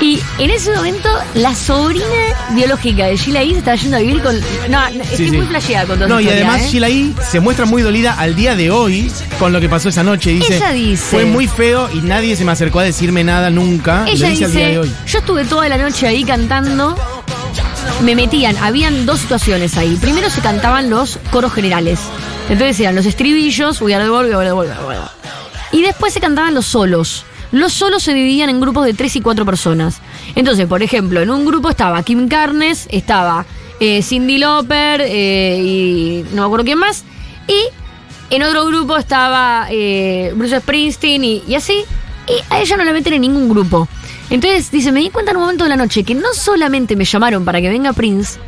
Y- 0.00 0.10
Y 0.10 0.22
en 0.44 0.50
ese 0.50 0.74
momento, 0.74 1.08
la 1.34 1.54
sobrina 1.54 2.04
biológica 2.50 3.06
de 3.06 3.16
Sheila 3.16 3.42
E. 3.42 3.50
se 3.52 3.58
estaba 3.58 3.76
yendo 3.76 3.96
a 3.96 4.00
vivir 4.00 4.22
con. 4.22 4.34
No, 4.68 4.86
estoy 4.88 5.30
muy 5.30 5.46
flasheada 5.46 5.86
con 5.86 5.98
todo 5.98 6.08
No, 6.08 6.20
y 6.20 6.28
además 6.28 6.62
Sheila 6.70 6.88
E. 6.88 7.12
se 7.30 7.40
muestra 7.40 7.64
muy 7.66 7.82
dolida 7.82 8.14
al 8.14 8.34
día 8.34 8.56
de 8.56 8.70
hoy 8.70 9.10
con 9.38 9.52
lo 9.52 9.60
que 9.60 9.68
pasó 9.68 9.88
esa 9.88 10.02
noche. 10.02 10.30
Dice, 10.30 10.56
Ella 10.56 10.70
dice- 10.72 11.02
fue 11.10 11.24
muy 11.26 11.46
feo 11.46 11.88
y 11.92 11.98
nadie 12.00 12.36
se 12.36 12.44
me 12.44 12.52
acercó 12.52 12.80
a 12.80 12.84
decirme 12.84 13.22
nada 13.24 13.50
nunca. 13.50 14.04
Ella 14.08 14.26
lo 14.26 14.30
dice 14.32 14.44
al 14.46 14.52
día 14.52 14.60
de 14.60 14.66
dice: 14.68 14.78
hoy. 14.80 14.92
Yo 15.06 15.18
estuve 15.20 15.44
toda 15.44 15.68
la 15.68 15.78
noche 15.78 16.06
ahí 16.06 16.24
cantando. 16.24 16.96
Me 18.02 18.14
metían, 18.14 18.56
habían 18.56 19.04
dos 19.04 19.20
situaciones 19.20 19.76
ahí. 19.76 19.96
Primero 20.00 20.30
se 20.30 20.40
cantaban 20.40 20.88
los 20.88 21.18
coros 21.30 21.52
generales. 21.52 22.00
Entonces 22.48 22.80
eran 22.80 22.94
los 22.94 23.06
estribillos, 23.06 23.80
We 23.80 23.94
are 23.94 24.06
the. 24.06 25.76
Y 25.76 25.82
después 25.82 26.12
se 26.12 26.20
cantaban 26.20 26.54
los 26.54 26.66
solos. 26.66 27.24
Los 27.52 27.72
solos 27.72 28.02
se 28.02 28.14
dividían 28.14 28.48
en 28.48 28.60
grupos 28.60 28.86
de 28.86 28.94
tres 28.94 29.16
y 29.16 29.20
cuatro 29.20 29.44
personas. 29.44 30.00
Entonces, 30.34 30.66
por 30.66 30.82
ejemplo, 30.82 31.20
en 31.20 31.30
un 31.30 31.44
grupo 31.44 31.68
estaba 31.68 32.02
Kim 32.02 32.28
Carnes, 32.28 32.86
estaba 32.90 33.44
eh, 33.80 34.02
Cindy 34.02 34.38
Lauper 34.38 35.00
eh, 35.02 35.60
y 35.62 36.24
no 36.32 36.42
me 36.42 36.46
acuerdo 36.46 36.64
quién 36.64 36.78
más. 36.78 37.04
Y 37.48 38.34
en 38.34 38.42
otro 38.42 38.66
grupo 38.66 38.96
estaba 38.96 39.66
eh, 39.70 40.32
Bruce 40.36 40.60
Springsteen 40.60 41.24
y, 41.24 41.42
y 41.46 41.54
así. 41.54 41.84
Y 42.28 42.52
a 42.52 42.60
ella 42.60 42.76
no 42.76 42.84
la 42.84 42.92
meten 42.92 43.14
en 43.14 43.22
ningún 43.22 43.48
grupo. 43.48 43.88
Entonces, 44.30 44.70
dice, 44.70 44.92
me 44.92 45.00
di 45.00 45.10
cuenta 45.10 45.32
en 45.32 45.36
un 45.38 45.42
momento 45.42 45.64
de 45.64 45.70
la 45.70 45.76
noche 45.76 46.04
que 46.04 46.14
no 46.14 46.32
solamente 46.34 46.96
me 46.96 47.04
llamaron 47.04 47.44
para 47.44 47.60
que 47.60 47.68
venga 47.68 47.92
Prince, 47.92 48.38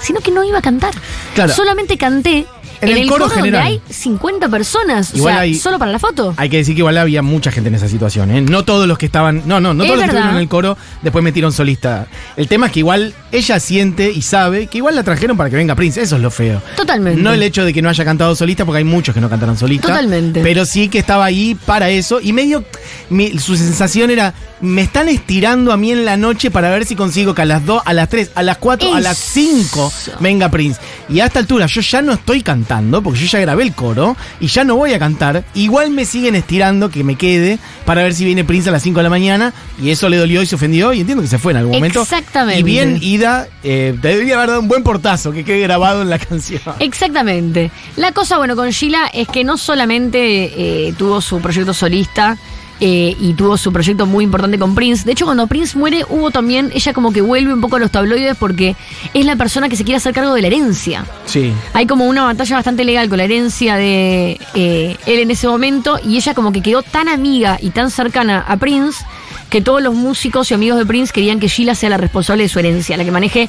sino 0.00 0.20
que 0.20 0.30
no 0.30 0.42
iba 0.44 0.58
a 0.58 0.62
cantar. 0.62 0.94
Claro. 1.34 1.52
Solamente 1.52 1.96
canté 1.98 2.46
En 2.82 2.88
en, 2.90 2.96
el 2.96 3.02
el, 3.04 3.08
coro 3.08 3.24
coro, 3.24 3.36
general. 3.36 3.62
donde 3.64 3.82
hay 3.86 3.92
50 3.94 4.48
personas. 4.50 5.14
Igual 5.14 5.32
o 5.32 5.36
sea, 5.36 5.40
hay- 5.42 5.54
solo 5.54 5.78
para 5.78 5.90
la 5.92 5.98
foto. 5.98 6.34
Hay 6.36 6.50
que 6.50 6.58
decir 6.58 6.74
que 6.74 6.80
igual 6.80 6.98
había 6.98 7.22
mucha 7.22 7.50
gente 7.50 7.68
en 7.68 7.74
esa 7.74 7.88
situación, 7.88 8.30
¿eh? 8.30 8.42
No 8.42 8.64
todos 8.64 8.86
los 8.86 8.98
que 8.98 9.06
estaban. 9.06 9.42
No, 9.46 9.60
no, 9.60 9.72
no 9.72 9.82
Es 9.84 9.88
todos 9.88 9.96
los 9.98 10.04
que 10.04 10.10
estuvieron 10.10 10.36
en 10.36 10.42
el 10.42 10.48
coro 10.48 10.76
después 11.02 11.24
metieron 11.24 11.52
solista. 11.52 12.06
El 12.36 12.48
tema 12.48 12.66
es 12.66 12.72
que 12.72 12.80
igual 12.80 13.14
ella 13.32 13.58
siente 13.60 14.10
y 14.10 14.20
sabe 14.20 14.66
que 14.66 14.76
igual 14.78 14.94
la 14.94 15.02
trajeron 15.04 15.38
para 15.38 15.48
que 15.48 15.56
venga 15.56 15.74
Prince. 15.74 16.02
Eso 16.02 16.16
es 16.16 16.22
lo 16.22 16.30
feo. 16.30 16.60
Totalmente. 16.76 17.20
No 17.22 17.32
el 17.32 17.42
hecho 17.42 17.64
de 17.64 17.72
que 17.72 17.80
no 17.80 17.88
haya 17.88 18.04
cantado 18.04 18.34
solista, 18.36 18.66
porque 18.66 18.78
hay 18.78 18.84
muchos 18.84 19.14
que 19.14 19.22
no 19.22 19.30
cantaron 19.30 19.56
solista. 19.56 19.88
Totalmente. 19.88 20.42
Pero 20.42 20.66
sí 20.66 20.88
que 20.90 20.98
estaba 20.98 21.24
ahí 21.24 21.54
para 21.66 21.88
eso. 21.88 22.20
Y 22.22 22.32
medio. 22.34 22.62
mi- 23.08 23.38
su 23.38 23.56
sensación 23.56 24.10
era. 24.10 24.34
Me 24.60 24.82
están 24.82 25.08
estirando 25.08 25.70
a 25.72 25.76
mí 25.76 25.92
en 25.92 26.04
la 26.06 26.16
noche 26.16 26.50
para 26.50 26.70
ver 26.70 26.86
si 26.86 26.96
consigo 26.96 27.34
que 27.34 27.42
a 27.42 27.44
las 27.44 27.66
2, 27.66 27.82
a 27.84 27.92
las 27.92 28.08
3, 28.08 28.30
a 28.34 28.42
las 28.42 28.56
4, 28.56 28.94
a 28.94 29.00
las 29.00 29.18
5 29.18 29.92
venga 30.20 30.50
Prince. 30.50 30.80
Y 31.10 31.20
a 31.20 31.26
esta 31.26 31.40
altura 31.40 31.66
yo 31.66 31.82
ya 31.82 32.00
no 32.00 32.14
estoy 32.14 32.42
cantando, 32.42 33.02
porque 33.02 33.20
yo 33.20 33.26
ya 33.26 33.40
grabé 33.40 33.64
el 33.64 33.74
coro 33.74 34.16
y 34.40 34.46
ya 34.46 34.64
no 34.64 34.76
voy 34.76 34.94
a 34.94 34.98
cantar. 34.98 35.44
Igual 35.54 35.90
me 35.90 36.06
siguen 36.06 36.34
estirando 36.36 36.88
que 36.88 37.04
me 37.04 37.16
quede 37.16 37.58
para 37.84 38.02
ver 38.02 38.14
si 38.14 38.24
viene 38.24 38.44
Prince 38.44 38.70
a 38.70 38.72
las 38.72 38.82
5 38.82 38.98
de 38.98 39.02
la 39.02 39.10
mañana. 39.10 39.52
Y 39.80 39.90
eso 39.90 40.08
le 40.08 40.16
dolió 40.16 40.40
y 40.40 40.46
se 40.46 40.54
ofendió. 40.54 40.92
Y 40.94 41.00
entiendo 41.00 41.22
que 41.22 41.28
se 41.28 41.38
fue 41.38 41.52
en 41.52 41.58
algún 41.58 41.74
momento. 41.74 42.02
Exactamente. 42.02 42.60
Y 42.60 42.62
bien, 42.62 42.98
Ida, 43.02 43.48
eh, 43.62 43.96
te 44.00 44.08
debería 44.08 44.36
haber 44.36 44.48
dado 44.48 44.60
un 44.60 44.68
buen 44.68 44.82
portazo 44.82 45.32
que 45.32 45.44
quede 45.44 45.60
grabado 45.60 46.00
en 46.00 46.08
la 46.08 46.18
canción. 46.18 46.62
Exactamente. 46.80 47.70
La 47.96 48.12
cosa, 48.12 48.38
bueno, 48.38 48.56
con 48.56 48.70
Sheila 48.70 49.06
es 49.12 49.28
que 49.28 49.44
no 49.44 49.58
solamente 49.58 50.88
eh, 50.88 50.94
tuvo 50.96 51.20
su 51.20 51.40
proyecto 51.40 51.74
solista 51.74 52.38
eh, 52.80 53.16
y 53.18 53.34
tuvo 53.34 53.56
su 53.56 53.72
proyecto 53.72 54.06
muy 54.06 54.24
importante 54.24 54.58
con 54.58 54.74
Prince. 54.74 55.04
De 55.04 55.12
hecho, 55.12 55.24
cuando 55.24 55.46
Prince 55.46 55.78
muere, 55.78 56.04
hubo 56.08 56.30
también, 56.30 56.70
ella 56.74 56.92
como 56.92 57.12
que 57.12 57.20
vuelve 57.20 57.52
un 57.52 57.60
poco 57.60 57.76
a 57.76 57.78
los 57.78 57.90
tabloides 57.90 58.36
porque 58.36 58.76
es 59.14 59.24
la 59.24 59.36
persona 59.36 59.68
que 59.68 59.76
se 59.76 59.84
quiere 59.84 59.96
hacer 59.96 60.12
cargo 60.12 60.34
de 60.34 60.42
la 60.42 60.48
herencia. 60.48 61.04
Sí. 61.24 61.52
Hay 61.72 61.86
como 61.86 62.06
una 62.06 62.24
batalla 62.24 62.56
bastante 62.56 62.84
legal 62.84 63.08
con 63.08 63.18
la 63.18 63.24
herencia 63.24 63.76
de 63.76 64.38
eh, 64.54 64.96
él 65.06 65.18
en 65.20 65.30
ese 65.30 65.48
momento 65.48 65.98
y 66.04 66.16
ella 66.16 66.34
como 66.34 66.52
que 66.52 66.60
quedó 66.60 66.82
tan 66.82 67.08
amiga 67.08 67.58
y 67.60 67.70
tan 67.70 67.90
cercana 67.90 68.44
a 68.46 68.56
Prince 68.56 69.04
que 69.50 69.60
todos 69.60 69.80
los 69.82 69.94
músicos 69.94 70.50
y 70.50 70.54
amigos 70.54 70.78
de 70.78 70.86
Prince 70.86 71.12
querían 71.12 71.38
que 71.38 71.48
Sheila 71.48 71.74
sea 71.74 71.88
la 71.88 71.96
responsable 71.96 72.42
de 72.42 72.48
su 72.48 72.58
herencia, 72.58 72.96
la 72.96 73.04
que 73.04 73.10
maneje, 73.12 73.48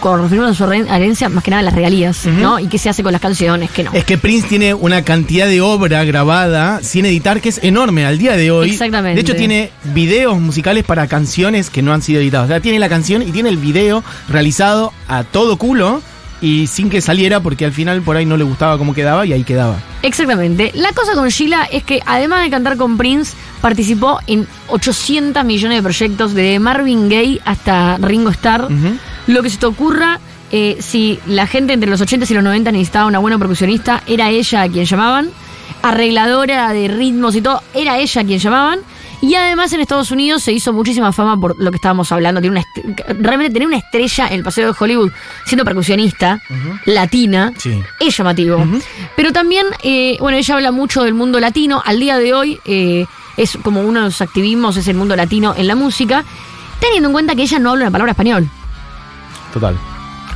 con 0.00 0.22
referirnos 0.22 0.52
a 0.52 0.54
su 0.54 0.66
re- 0.66 0.86
herencia, 0.88 1.28
más 1.28 1.42
que 1.42 1.50
nada 1.50 1.62
las 1.62 1.74
regalías, 1.74 2.26
¿no? 2.26 2.58
Y 2.58 2.66
qué 2.68 2.78
se 2.78 2.88
hace 2.88 3.02
con 3.02 3.12
las 3.12 3.20
canciones, 3.20 3.70
que 3.70 3.82
no. 3.82 3.92
Es 3.92 4.04
que 4.04 4.18
Prince 4.18 4.46
tiene 4.48 4.74
una 4.74 5.02
cantidad 5.02 5.46
de 5.46 5.60
obra 5.60 6.04
grabada 6.04 6.80
sin 6.82 7.06
editar 7.06 7.40
que 7.40 7.48
es 7.48 7.60
enorme 7.62 8.06
al 8.06 8.18
día 8.18 8.36
de 8.36 8.50
hoy. 8.50 8.70
Exactamente. 8.70 9.16
De 9.16 9.20
hecho, 9.20 9.34
tiene 9.36 9.70
videos 9.94 10.40
musicales 10.40 10.84
para 10.84 11.06
canciones 11.06 11.70
que 11.70 11.82
no 11.82 11.92
han 11.92 12.02
sido 12.02 12.20
editados. 12.20 12.46
O 12.46 12.48
sea, 12.48 12.60
tiene 12.60 12.78
la 12.78 12.88
canción 12.88 13.22
y 13.22 13.32
tiene 13.32 13.48
el 13.48 13.56
video 13.58 14.04
realizado 14.28 14.92
a 15.08 15.24
todo 15.24 15.56
culo 15.56 16.02
y 16.40 16.66
sin 16.66 16.90
que 16.90 17.00
saliera 17.00 17.40
porque 17.40 17.64
al 17.64 17.72
final 17.72 18.02
por 18.02 18.16
ahí 18.16 18.26
no 18.26 18.36
le 18.36 18.44
gustaba 18.44 18.78
cómo 18.78 18.94
quedaba 18.94 19.26
y 19.26 19.32
ahí 19.32 19.44
quedaba. 19.44 19.76
Exactamente. 20.02 20.72
La 20.74 20.92
cosa 20.92 21.14
con 21.14 21.28
Sheila 21.28 21.64
es 21.64 21.82
que 21.84 22.00
además 22.04 22.44
de 22.44 22.50
cantar 22.50 22.76
con 22.76 22.96
Prince, 22.96 23.34
participó 23.60 24.20
en 24.26 24.46
800 24.68 25.44
millones 25.44 25.78
de 25.78 25.82
proyectos, 25.82 26.34
de 26.34 26.58
Marvin 26.58 27.08
Gaye 27.08 27.40
hasta 27.44 27.98
Ringo 27.98 28.30
Starr. 28.30 28.68
Lo 29.26 29.42
que 29.42 29.50
se 29.50 29.58
te 29.58 29.66
ocurra, 29.66 30.20
eh, 30.52 30.76
si 30.80 31.18
la 31.26 31.46
gente 31.46 31.72
entre 31.72 31.90
los 31.90 32.00
80 32.00 32.26
y 32.28 32.34
los 32.34 32.44
90 32.44 32.70
necesitaba 32.72 33.06
una 33.06 33.18
buena 33.18 33.38
percusionista, 33.38 34.02
era 34.06 34.30
ella 34.30 34.62
a 34.62 34.68
quien 34.68 34.84
llamaban. 34.84 35.30
Arregladora 35.82 36.72
de 36.72 36.88
ritmos 36.88 37.34
y 37.34 37.40
todo, 37.40 37.62
era 37.74 37.98
ella 37.98 38.20
a 38.20 38.24
quien 38.24 38.38
llamaban. 38.38 38.80
Y 39.22 39.34
además 39.34 39.72
en 39.72 39.80
Estados 39.80 40.10
Unidos 40.10 40.42
se 40.42 40.52
hizo 40.52 40.72
muchísima 40.72 41.10
fama 41.12 41.40
por 41.40 41.58
lo 41.58 41.70
que 41.70 41.76
estábamos 41.76 42.12
hablando. 42.12 42.40
Tiene 42.40 42.58
una 42.60 43.14
realmente 43.20 43.52
tener 43.52 43.66
una 43.66 43.78
estrella 43.78 44.26
en 44.28 44.34
el 44.34 44.42
Paseo 44.42 44.70
de 44.72 44.76
Hollywood 44.78 45.10
siendo 45.46 45.64
percusionista, 45.64 46.40
latina, 46.84 47.52
Sí. 47.56 47.82
es 47.98 48.16
llamativo. 48.16 48.64
Pero 49.16 49.32
también, 49.32 49.66
eh, 49.82 50.16
bueno, 50.20 50.36
ella 50.38 50.54
habla 50.54 50.70
mucho 50.70 51.02
del 51.02 51.14
mundo 51.14 51.40
latino. 51.40 51.82
Al 51.84 51.98
día 51.98 52.18
de 52.18 52.34
hoy 52.34 52.60
eh, 52.66 53.06
es 53.36 53.58
como 53.62 53.80
uno 53.80 54.00
de 54.00 54.06
los 54.06 54.20
activismos, 54.20 54.76
es 54.76 54.86
el 54.88 54.96
mundo 54.96 55.16
latino 55.16 55.54
en 55.56 55.66
la 55.66 55.74
música, 55.74 56.24
teniendo 56.78 57.08
en 57.08 57.12
cuenta 57.14 57.34
que 57.34 57.42
ella 57.42 57.58
no 57.58 57.70
habla 57.70 57.84
una 57.84 57.90
palabra 57.90 58.12
español. 58.12 58.48
Total. 59.52 59.76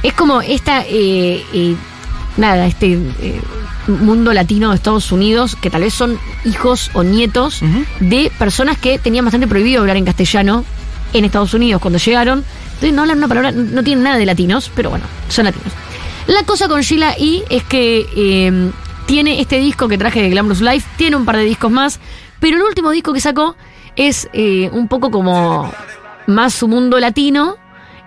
Es 0.02 0.14
como 0.14 0.40
esta, 0.40 0.84
eh, 0.88 1.76
nada, 2.38 2.66
este 2.66 2.98
mundo 3.86 4.32
latino 4.32 4.70
de 4.70 4.76
Estados 4.76 5.12
Unidos, 5.12 5.56
que 5.56 5.70
tal 5.70 5.82
vez 5.82 5.94
son 5.94 6.18
hijos 6.44 6.90
o 6.94 7.02
nietos 7.02 7.60
de 8.00 8.30
personas 8.38 8.78
que 8.78 8.98
tenían 8.98 9.24
bastante 9.24 9.48
prohibido 9.48 9.80
hablar 9.80 9.96
en 9.96 10.04
castellano 10.04 10.64
en 11.12 11.24
Estados 11.24 11.54
Unidos 11.54 11.80
cuando 11.80 11.98
llegaron. 11.98 12.44
Entonces 12.74 12.92
no 12.92 13.02
hablan 13.02 13.18
una 13.18 13.28
palabra, 13.28 13.52
no 13.52 13.82
tienen 13.82 14.04
nada 14.04 14.16
de 14.16 14.26
latinos, 14.26 14.70
pero 14.74 14.90
bueno, 14.90 15.04
son 15.28 15.44
latinos. 15.46 15.72
La 16.26 16.44
cosa 16.44 16.68
con 16.68 16.80
Sheila 16.82 17.14
E 17.18 17.42
es 17.50 17.64
que 17.64 18.06
eh, 18.16 18.70
tiene 19.06 19.40
este 19.40 19.58
disco 19.58 19.88
que 19.88 19.98
traje 19.98 20.22
de 20.22 20.30
Glamorous 20.30 20.60
Life, 20.60 20.88
tiene 20.96 21.16
un 21.16 21.24
par 21.24 21.36
de 21.36 21.44
discos 21.44 21.70
más, 21.70 21.98
pero 22.38 22.56
el 22.56 22.62
último 22.62 22.90
disco 22.90 23.12
que 23.12 23.20
sacó 23.20 23.56
es 23.96 24.28
eh, 24.32 24.70
un 24.72 24.88
poco 24.88 25.10
como 25.10 25.72
más 26.26 26.54
su 26.54 26.68
mundo 26.68 26.98
latino 27.00 27.56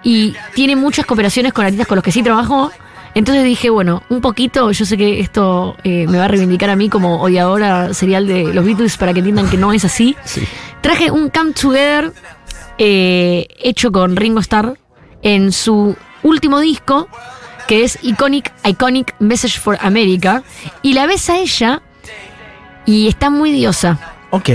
y 0.03 0.33
tiene 0.53 0.75
muchas 0.75 1.05
cooperaciones 1.05 1.53
con 1.53 1.65
artistas 1.65 1.87
con 1.87 1.97
los 1.97 2.03
que 2.03 2.11
sí 2.11 2.23
trabajó. 2.23 2.71
Entonces 3.15 3.43
dije, 3.43 3.69
bueno, 3.69 4.03
un 4.09 4.21
poquito, 4.21 4.71
yo 4.71 4.85
sé 4.85 4.97
que 4.97 5.19
esto 5.19 5.75
eh, 5.83 6.07
me 6.07 6.17
va 6.17 6.25
a 6.25 6.27
reivindicar 6.27 6.69
a 6.69 6.75
mí 6.75 6.89
como 6.89 7.21
odiadora 7.21 7.93
serial 7.93 8.25
de 8.25 8.53
los 8.53 8.65
Beatles 8.65 8.97
para 8.97 9.13
que 9.13 9.19
entiendan 9.19 9.49
que 9.49 9.57
no 9.57 9.71
es 9.71 9.85
así. 9.85 10.15
Sí. 10.25 10.41
Traje 10.81 11.11
un 11.11 11.29
Come 11.29 11.53
Together 11.53 12.11
eh, 12.77 13.47
hecho 13.59 13.91
con 13.91 14.15
Ringo 14.15 14.39
Starr 14.39 14.77
en 15.21 15.51
su 15.51 15.95
último 16.23 16.59
disco, 16.59 17.07
que 17.67 17.83
es 17.83 17.99
Iconic, 18.01 18.51
Iconic 18.65 19.15
Message 19.19 19.59
for 19.59 19.77
America. 19.81 20.43
Y 20.81 20.93
la 20.93 21.05
ves 21.05 21.29
a 21.29 21.37
ella 21.37 21.81
y 22.85 23.07
está 23.07 23.29
muy 23.29 23.51
diosa. 23.51 23.99
Ok. 24.31 24.49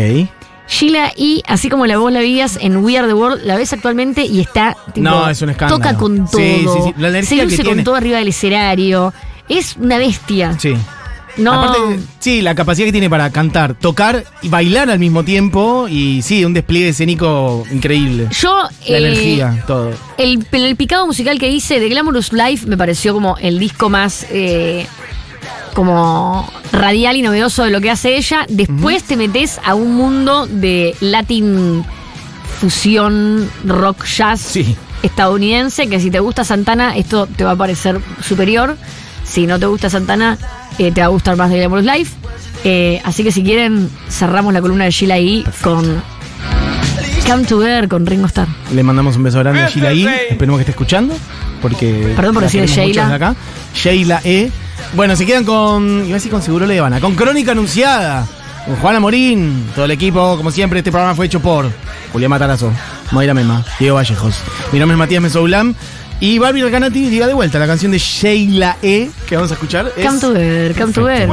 Sheila 0.69 1.13
y 1.17 1.43
así 1.47 1.69
como 1.71 1.87
la 1.87 1.97
vos 1.99 2.13
la 2.13 2.21
veías 2.21 2.59
en 2.61 2.77
We 2.79 2.99
Are 2.99 3.09
the 3.09 3.15
World, 3.15 3.45
la 3.45 3.57
ves 3.57 3.73
actualmente 3.73 4.25
y 4.25 4.41
está. 4.41 4.77
tipo, 4.93 5.01
No, 5.09 5.29
es 5.29 5.41
un 5.43 5.51
escándalo. 5.51 5.79
Toca 5.79 5.97
con 5.97 6.29
todo. 6.31 6.41
Sí, 6.41 6.61
sí, 6.65 6.79
sí. 6.85 6.95
La 6.99 7.09
energía 7.09 7.39
se 7.39 7.45
luce 7.45 7.63
que 7.63 7.69
con 7.69 7.85
todo 7.85 7.95
arriba 7.97 8.19
del 8.19 8.29
escenario. 8.29 9.13
Es 9.49 9.77
una 9.77 9.99
bestia. 9.99 10.57
Sí. 10.59 10.75
No. 11.39 11.53
Aparte, 11.53 12.01
sí, 12.19 12.43
la 12.43 12.55
capacidad 12.55 12.85
que 12.87 12.93
tiene 12.93 13.09
para 13.09 13.31
cantar, 13.31 13.75
tocar 13.75 14.25
y 14.43 14.49
bailar 14.49 14.91
al 14.91 14.99
mismo 14.99 15.23
tiempo. 15.25 15.87
Y 15.89 16.21
sí, 16.23 16.45
un 16.45 16.53
despliegue 16.53 16.89
escénico 16.91 17.65
increíble. 17.73 18.27
Yo. 18.33 18.63
La 18.89 18.99
eh, 18.99 18.99
energía, 18.99 19.65
todo. 19.67 19.93
El, 20.19 20.45
el 20.51 20.77
picado 20.77 21.07
musical 21.07 21.39
que 21.39 21.49
hice 21.49 21.79
de 21.81 21.89
Glamorous 21.89 22.33
Life 22.33 22.67
me 22.67 22.77
pareció 22.77 23.15
como 23.15 23.37
el 23.39 23.59
disco 23.59 23.89
más 23.89 24.27
eh, 24.31 24.87
como 25.79 26.45
radial 26.73 27.15
y 27.15 27.23
novedoso 27.23 27.63
de 27.63 27.71
lo 27.71 27.81
que 27.81 27.89
hace 27.89 28.17
ella. 28.17 28.45
Después 28.49 29.05
te 29.05 29.17
metes 29.17 29.61
a 29.65 29.77
un 29.77 29.95
mundo 29.95 30.49
de 30.49 30.97
Latin 30.99 31.85
fusión, 32.59 33.49
rock, 33.65 34.05
jazz. 34.05 34.41
Sí. 34.41 34.75
estadounidense 35.05 35.89
que 35.89 36.01
si 36.01 36.11
te 36.11 36.19
gusta 36.19 36.43
Santana, 36.43 36.97
esto 36.97 37.29
te 37.29 37.45
va 37.45 37.53
a 37.53 37.57
parecer 37.57 38.01
superior. 38.21 38.77
Si 39.23 39.47
no 39.47 39.61
te 39.61 39.67
gusta 39.67 39.89
Santana, 39.89 40.37
eh, 40.81 40.91
te 40.91 41.01
va 41.01 41.07
a 41.07 41.11
gustar 41.11 41.37
más 41.37 41.49
de 41.49 41.59
Glamorous 41.59 41.87
Life. 41.87 42.17
Eh, 42.65 43.01
así 43.05 43.23
que 43.23 43.31
si 43.31 43.45
quieren, 43.45 43.89
cerramos 44.09 44.53
la 44.53 44.61
columna 44.61 44.83
de 44.83 44.91
Sheila 44.91 45.15
ahí 45.15 45.45
con 45.63 46.03
Come 47.25 47.45
Together 47.45 47.87
con 47.87 48.05
Ringo 48.05 48.27
Starr. 48.27 48.49
Le 48.75 48.83
mandamos 48.83 49.15
un 49.15 49.23
beso 49.23 49.39
grande 49.39 49.63
a 49.63 49.69
Sheila 49.69 49.93
I. 49.93 50.09
Esperemos 50.31 50.57
que 50.57 50.63
esté 50.63 50.73
escuchando. 50.73 51.15
Porque. 51.63 52.15
Perdón 52.17 52.35
por 52.35 52.43
decir 52.43 52.67
Sheila. 52.67 53.15
acá. 53.15 53.37
Sheila 53.77 54.21
E. 54.25 54.51
Bueno, 54.95 55.15
se 55.17 55.27
quedan 55.27 55.45
con. 55.45 56.01
Iba 56.05 56.11
a 56.13 56.15
decir 56.15 56.31
con 56.31 56.43
Seguro 56.43 56.67
Le 56.67 56.79
Habana. 56.79 57.01
Con 57.01 57.15
Crónica 57.15 57.53
Anunciada. 57.53 58.27
Con 58.67 58.77
Juana 58.77 59.01
Morín. 59.01 59.67
Todo 59.75 59.85
el 59.85 59.91
equipo. 59.93 60.37
Como 60.37 60.51
siempre, 60.51 60.79
este 60.81 60.91
programa 60.91 61.15
fue 61.15 61.27
hecho 61.27 61.41
por 61.41 61.71
Julián 62.13 62.31
Matarazo. 62.31 62.73
Moira 63.11 63.35
Mema. 63.35 63.65
Diego 63.79 63.97
Vallejos. 63.97 64.37
Mi 64.73 64.79
nombre 64.79 64.95
es 64.95 64.99
Matías 64.99 65.23
Mesoulam. 65.23 65.75
Y 66.21 66.39
Barbie 66.41 66.63
Recanati 66.65 67.09
diga 67.09 67.29
de 67.29 67.35
vuelta 67.35 67.59
la 67.61 67.67
canción 67.67 67.93
de 67.93 67.99
Sheila 67.99 68.77
E. 68.83 69.09
Que 69.27 69.37
vamos 69.37 69.51
a 69.53 69.55
escuchar. 69.55 69.93
es- 69.97 70.05
Come 70.07 70.19
Together, 70.21 70.75
Come 70.77 70.93
Together. 70.93 71.29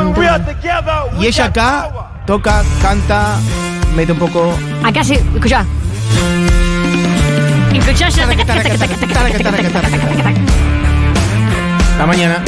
Y 1.19 1.25
ella 1.25 1.45
acá 1.45 1.89
toca, 2.27 2.63
canta, 2.81 3.37
mete 3.95 4.11
un 4.11 4.19
poco. 4.19 4.53
Acá 4.83 5.03
sí, 5.03 5.13
escucha. 5.15 5.65
Escuchá 7.73 8.09
ya. 8.09 8.27
Hasta 11.91 12.05
mañana. 12.05 12.43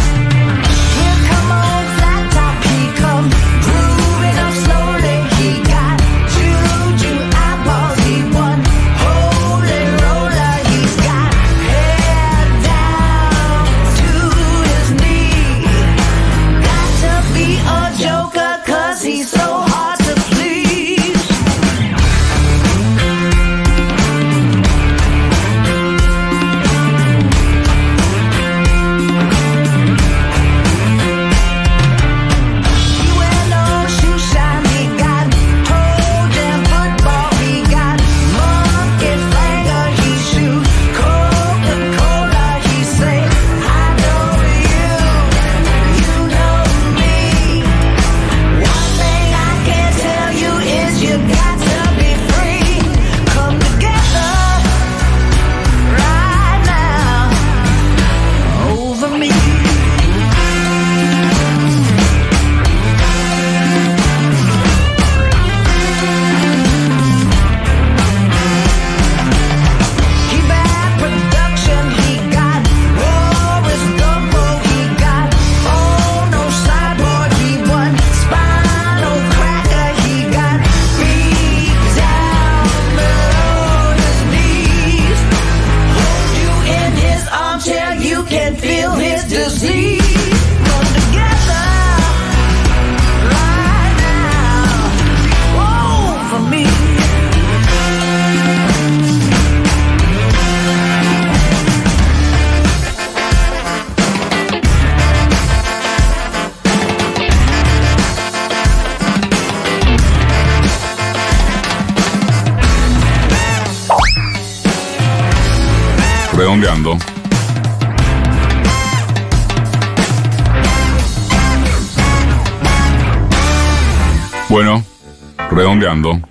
Redondeando. 125.87 126.26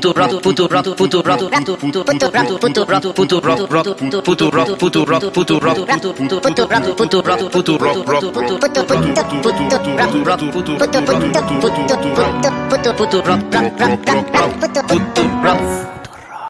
푸드락 0.00 0.32